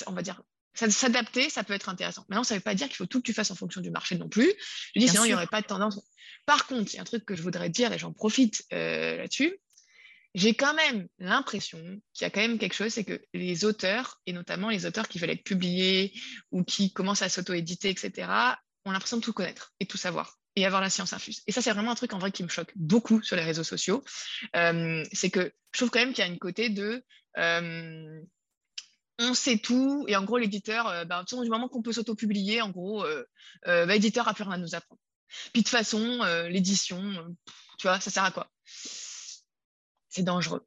[0.06, 0.42] on va dire,
[0.74, 2.26] s'adapter, ça peut être intéressant.
[2.30, 3.92] Maintenant, ça ne veut pas dire qu'il faut tout que tu fasses en fonction du
[3.92, 4.52] marché non plus.
[4.96, 6.00] Je dis, sinon, il n'y aurait pas de tendance.
[6.46, 9.18] Par contre, il y a un truc que je voudrais dire, et j'en profite euh,
[9.18, 9.58] là-dessus,
[10.36, 11.80] j'ai quand même l'impression
[12.14, 15.08] qu'il y a quand même quelque chose, c'est que les auteurs, et notamment les auteurs
[15.08, 16.14] qui veulent être publiés
[16.52, 18.28] ou qui commencent à s'auto-éditer, etc.,
[18.86, 21.42] ont l'impression de tout connaître et tout savoir et avoir la science infuse.
[21.48, 23.64] Et ça, c'est vraiment un truc en vrai qui me choque beaucoup sur les réseaux
[23.64, 24.04] sociaux.
[24.56, 27.04] Euh, c'est que je trouve quand même qu'il y a une côté de
[27.38, 28.22] euh,
[29.24, 32.70] on sait tout, et en gros, l'éditeur, euh, bah, du moment qu'on peut s'auto-publier, en
[32.70, 33.06] gros,
[33.66, 35.02] bah, l'éditeur n'a plus rien à nous apprendre.
[35.52, 37.02] Puis de toute façon, l'édition,
[37.80, 38.50] tu vois, ça sert à quoi?
[40.10, 40.66] C'est dangereux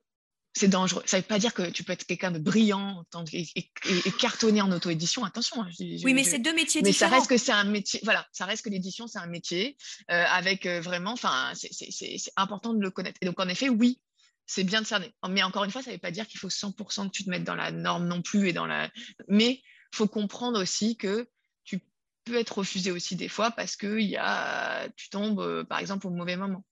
[0.57, 1.03] c'est dangereux.
[1.05, 4.63] Ça ne veut pas dire que tu peux être quelqu'un de brillant et, et, cartonner
[4.63, 5.23] en auto-édition.
[5.25, 5.63] Attention.
[5.63, 7.11] Hein, oui, mais c'est deux métiers mais différents.
[7.11, 8.01] ça reste que c'est un métier.
[8.05, 9.77] Voilà, ça reste que l'édition, c'est un métier
[10.11, 11.13] euh, avec euh, vraiment.
[11.13, 13.19] Enfin, c'est important de le connaître.
[13.21, 14.01] Et donc, en effet, oui,
[14.47, 15.13] c'est bien de cerner.
[15.29, 17.31] Mais encore une fois, ça ne veut pas dire qu'il faut 100% que tu te
[17.31, 18.91] mettes dans la norme non plus et dans la.
[19.29, 21.29] Mais faut comprendre aussi que
[21.65, 21.81] tu
[22.25, 26.07] peux être refusé aussi des fois parce que y a, tu tombes, euh, par exemple,
[26.07, 26.65] au mauvais moment.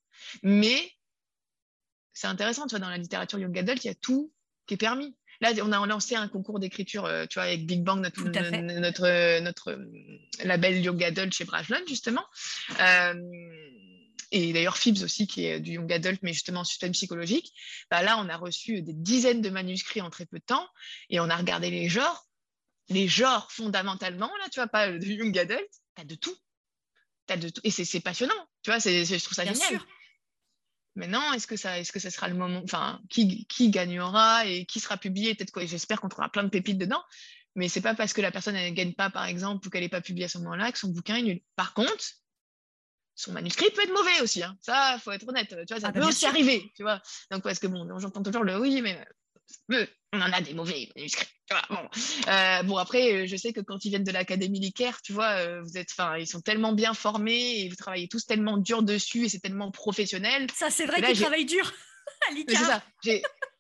[0.43, 0.93] Mais
[2.13, 4.33] c'est intéressant, tu vois, dans la littérature young adult, il y a tout
[4.67, 5.17] qui est permis.
[5.41, 9.41] Là, on a lancé un concours d'écriture, euh, tu vois, avec Big Bang, notre, notre,
[9.41, 9.85] notre, euh,
[10.45, 12.25] label Young Adult chez Brajlon, justement.
[12.81, 13.15] Euh,
[14.37, 17.53] et d'ailleurs, Fibs aussi, qui est du Young Adult, mais justement en système psychologique.
[17.89, 20.69] Bah, là, on a reçu des dizaines de manuscrits en très peu de temps
[21.09, 22.27] et on a regardé les genres.
[22.89, 26.35] Les genres, fondamentalement, là, tu vois, pas du Young Adult, t'as de tout.
[27.29, 27.61] As de tout.
[27.63, 29.69] Et c'est passionnant, tu vois, je trouve ça génial.
[29.69, 29.87] Sûr.
[30.97, 34.67] Maintenant, est-ce que ça, est-ce que ça sera le moment, enfin, qui, qui gagnera et
[34.67, 35.37] qui sera publié?
[35.37, 35.65] Peut-être quoi.
[35.65, 37.03] J'espère qu'on trouvera plein de pépites dedans.
[37.55, 39.89] Mais c'est pas parce que la personne ne gagne pas, par exemple, ou qu'elle n'est
[39.89, 41.41] pas publiée à ce moment-là, que son bouquin est nul.
[41.55, 42.05] Par contre,
[43.15, 44.43] son manuscrit peut être mauvais aussi.
[44.43, 44.57] Hein.
[44.61, 45.49] Ça, faut être honnête.
[45.49, 46.71] Tu vois, ça ah, bah, peut aussi arriver.
[46.77, 47.01] Tu vois.
[47.31, 48.99] Donc, parce que bon, j'entends toujours le oui, mais
[50.13, 51.27] on en a des mauvais manuscrits.
[51.71, 51.89] bon.
[52.29, 52.77] Euh, bon.
[52.77, 55.77] après, euh, je sais que quand ils viennent de l'académie Licaire, tu vois, euh, vous
[55.77, 59.29] êtes, enfin, ils sont tellement bien formés et vous travaillez tous tellement dur dessus et
[59.29, 60.47] c'est tellement professionnel.
[60.55, 61.73] Ça, c'est vrai qu'ils travaillent dur
[62.31, 62.83] à C'est ça.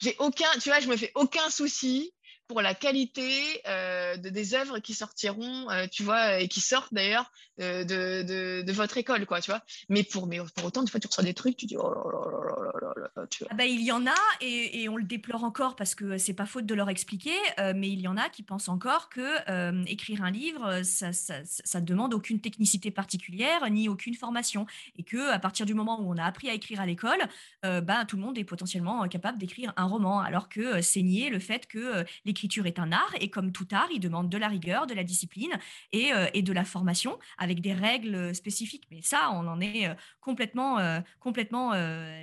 [0.00, 2.12] J'ai aucun, tu vois, je me fais aucun souci
[2.48, 6.92] pour la qualité euh, de, des œuvres qui sortiront, euh, tu vois, et qui sortent
[6.92, 7.30] d'ailleurs
[7.60, 9.62] euh, de, de, votre école, quoi, tu vois.
[9.88, 12.20] Mais pour, mais pour autant, des fois, tu reçois des trucs, tu dis, oh là
[12.30, 13.48] là là là tu vois.
[13.52, 16.34] Ah bah, il y en a, et, et, on le déplore encore parce que c'est
[16.34, 17.36] pas faute de leur expliquer,
[17.74, 21.80] mais il y en a qui pensent encore que écrire un livre, ça, ça, ça,
[21.80, 24.66] demande aucune technicité particulière, ni aucune formation,
[24.98, 27.20] et que à partir du moment où on a appris à écrire à l'école,
[27.62, 31.38] bah, tout le monde est potentiellement capable d'écrire un roman, alors que c'est nier le
[31.38, 34.48] fait que les l'écriture est un art et comme tout art, il demande de la
[34.48, 35.52] rigueur, de la discipline
[35.92, 38.88] et, euh, et de la formation avec des règles spécifiques.
[38.90, 41.70] Mais ça, on en est euh, complètement, euh, complètement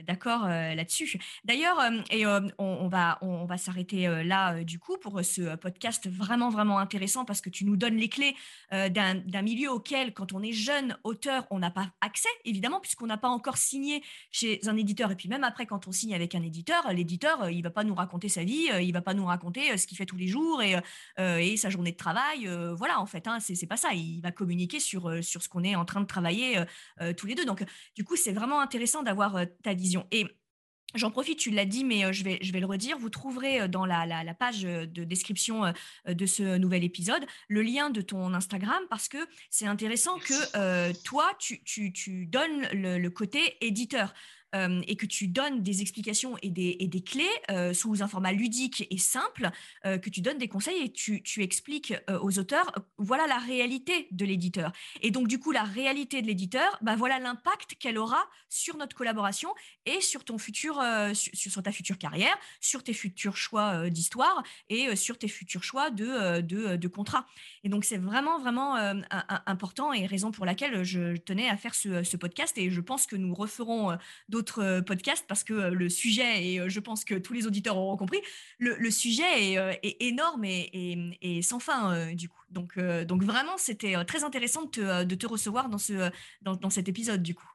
[0.05, 1.19] d'accord là-dessus.
[1.45, 6.79] D'ailleurs, et on, va, on, va s'arrêter là du coup pour ce podcast vraiment, vraiment
[6.79, 8.35] intéressant parce que tu nous donnes les clés
[8.71, 13.17] d'un milieu auquel, quand on est jeune auteur, on n'a pas accès, évidemment, puisqu'on n'a
[13.17, 15.11] pas encore signé chez un éditeur.
[15.11, 17.95] Et puis même après, quand on signe avec un éditeur, l'éditeur, il va pas nous
[17.95, 20.75] raconter sa vie, il va pas nous raconter ce qu'il fait tous les jours et,
[21.19, 22.47] euh, et sa journée de travail.
[22.47, 23.93] Euh, voilà, en fait, hein, c'est pas ça.
[23.93, 26.63] Il va communiquer sur, euh, sur ce qu'on est en train de travailler
[27.17, 27.45] tous les deux.
[27.45, 27.63] Donc,
[27.95, 30.07] du coup, c'est vraiment intéressant d'avoir ta vision.
[30.11, 30.25] Et
[30.93, 32.97] J'en profite, tu l'as dit, mais je vais, je vais le redire.
[32.97, 35.73] Vous trouverez dans la, la, page de description
[36.05, 39.17] de ce nouvel épisode le lien de ton Instagram parce que
[39.49, 44.13] c'est intéressant que toi, tu, tu, tu donnes le, le, côté éditeur.
[44.53, 48.85] Euh, et que tu donnes des explications et des, clés euh, sous un format ludique
[48.89, 49.49] et simple,
[49.85, 54.07] euh, que tu donnes des conseils et tu, tu expliques aux auteurs, voilà la réalité
[54.11, 54.73] de l'éditeur.
[55.01, 58.95] Et donc, du coup, la réalité de l'éditeur, bah, voilà l'impact qu'elle aura sur notre
[58.95, 59.49] collaboration
[59.85, 60.83] et sur, ton futur,
[61.13, 66.41] sur, ta future carrière, sur tes futurs choix d'histoire et sur tes futurs choix de,
[66.41, 67.25] de, de contrat.
[67.63, 68.75] Et donc, c'est vraiment, vraiment
[69.45, 72.57] important et raison pour laquelle je tenais à faire ce, ce podcast.
[72.57, 73.97] Et je pense que nous referons
[74.27, 77.47] d'autres euh, podcast parce que euh, le sujet, et euh, je pense que tous les
[77.47, 78.19] auditeurs auront compris,
[78.59, 82.41] le, sujet est, énorme et, sans fin du coup.
[82.49, 86.11] Donc, donc vraiment, c'était très intéressant de te, de te, recevoir dans, ce,
[86.41, 87.49] dans, dans cet épisode du coup.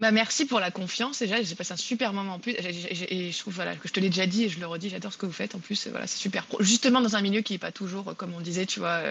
[0.00, 1.18] Bah merci pour la confiance.
[1.18, 2.52] Déjà, j'ai passé un super moment en plus.
[2.52, 5.12] Et je trouve voilà, que je te l'ai déjà dit et je le redis, j'adore
[5.12, 5.54] ce que vous faites.
[5.54, 6.46] En plus, voilà, c'est super.
[6.60, 9.02] Justement, dans un milieu qui n'est pas toujours, comme on disait, tu vois,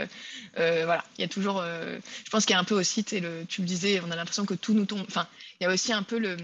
[0.56, 1.62] voilà, il y a toujours.
[1.62, 4.46] je pense qu'il y a un peu aussi, le, tu me disais, on a l'impression
[4.46, 5.06] que tout nous tombe.
[5.08, 5.28] Enfin,
[5.60, 6.38] il y a aussi un peu le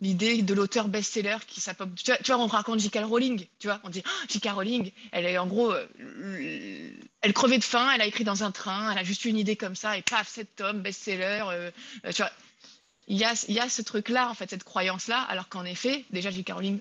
[0.00, 1.88] l'idée de l'auteur best-seller qui s'appelle.
[1.94, 3.00] Tu, vois, on raconte J.K.
[3.04, 4.48] Rowling, tu vois, on dit oh, J.K.
[4.52, 6.90] Rowling, elle est en gros, euh,
[7.20, 9.56] elle crevait de faim, elle a écrit dans un train, elle a juste une idée
[9.56, 11.70] comme ça et paf, sept tomes, best-seller, euh,
[12.04, 12.30] euh, tu vois.
[13.08, 16.30] Il y, a, y a ce truc-là, en fait, cette croyance-là, alors qu'en effet, déjà,
[16.30, 16.52] J.K.
[16.52, 16.78] Rowling,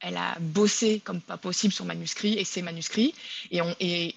[0.00, 3.14] elle a bossé comme pas possible son manuscrit et ses manuscrits.
[3.50, 4.14] Et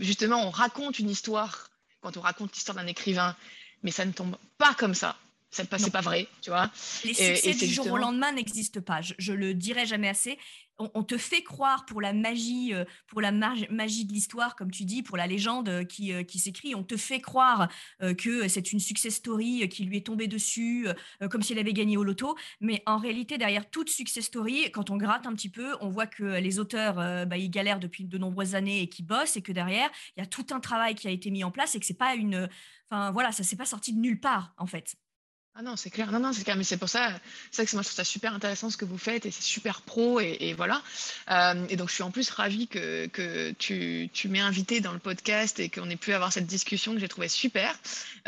[0.00, 1.68] justement, on raconte une histoire
[2.00, 3.36] quand on raconte l'histoire d'un écrivain,
[3.82, 5.16] mais ça ne tombe pas comme ça
[5.50, 6.70] c'est pas vrai, tu vois.
[7.04, 9.00] Les succès du jour au lendemain n'existent pas.
[9.00, 10.38] Je, je, le dirai jamais assez.
[10.80, 14.84] On, te fait croire pour la magie, euh, pour la magie de l'histoire, comme tu
[14.84, 16.76] dis, pour la légende euh, qui, euh, qui s'écrit.
[16.76, 17.68] On te fait croire
[18.16, 20.86] que c'est une success story qui lui est tombée dessus,
[21.30, 22.36] comme si elle avait gagné au loto.
[22.60, 26.06] Mais en réalité, derrière toute success story, quand on gratte un petit peu, on voit
[26.06, 26.94] que les auteurs,
[27.26, 30.22] bah, ils galèrent depuis de nombreuses années et qui bossent, et que derrière, il y
[30.22, 32.48] a tout un travail qui a été mis en place et que c'est pas une,
[32.88, 34.96] enfin voilà, ça s'est pas sorti de nulle part en fait.
[35.60, 36.12] Ah non, c'est clair.
[36.12, 36.56] Non, non, c'est clair.
[36.56, 37.10] Mais c'est pour ça,
[37.50, 39.82] c'est que moi, je trouve ça super intéressant ce que vous faites et c'est super
[39.82, 40.80] pro et, voilà.
[41.32, 44.92] Euh, et donc, je suis en plus ravie que, que tu, tu m'aies invité dans
[44.92, 47.76] le podcast et qu'on ait pu avoir cette discussion que j'ai trouvé super.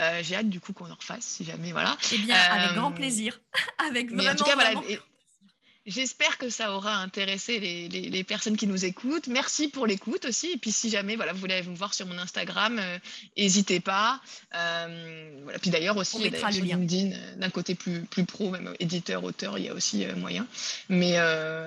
[0.01, 1.97] Euh, j'ai hâte du coup qu'on en refasse si jamais, voilà.
[2.12, 3.39] Eh bien, avec grand euh, plaisir.
[3.89, 4.72] avec vraiment, en tout cas, voilà,
[5.87, 9.28] J'espère que ça aura intéressé les, personnes qui nous écoutent.
[9.28, 10.53] Merci pour l'écoute aussi.
[10.53, 12.99] Et puis, si jamais voilà, vous voulez me voir sur mon Instagram, euh,
[13.39, 14.20] n'hésitez pas.
[14.55, 15.59] Euh, voilà.
[15.59, 16.76] Puis d'ailleurs aussi, On mettra le lien.
[16.76, 20.47] LinkedIn, euh, d'un côté plus, plus pro, même éditeur, auteur, il y a aussi moyen.
[20.91, 21.16] Mais,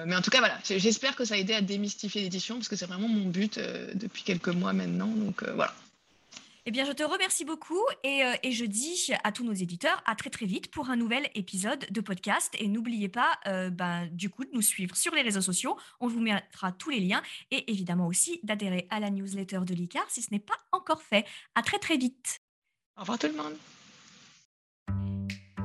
[0.05, 2.75] mais en tout cas, voilà, j'espère que ça a aidé à démystifier l'édition parce que
[2.75, 3.59] c'est vraiment mon but
[3.95, 5.07] depuis quelques mois maintenant.
[5.07, 5.73] Donc voilà.
[6.65, 10.15] Eh bien, je te remercie beaucoup euh, et, je dis à tous nos éditeurs à
[10.15, 12.55] très très vite pour un nouvel épisode de podcast.
[12.57, 15.77] Et n'oubliez pas, euh, ben, du coup, de nous suivre sur les réseaux sociaux.
[15.99, 20.05] On vous mettra tous les liens et évidemment aussi d'adhérer à la newsletter de l'ICAR
[20.07, 21.25] si ce n'est pas encore fait.
[21.53, 22.39] À très très vite.
[22.95, 23.57] Au revoir tout le monde.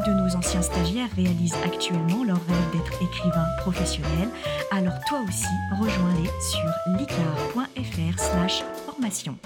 [0.00, 4.28] De nos anciens stagiaires réalisent actuellement leur rêve d'être écrivain professionnel,
[4.70, 5.46] alors toi aussi
[5.80, 9.36] rejoins-les sur licar.fr slash formation.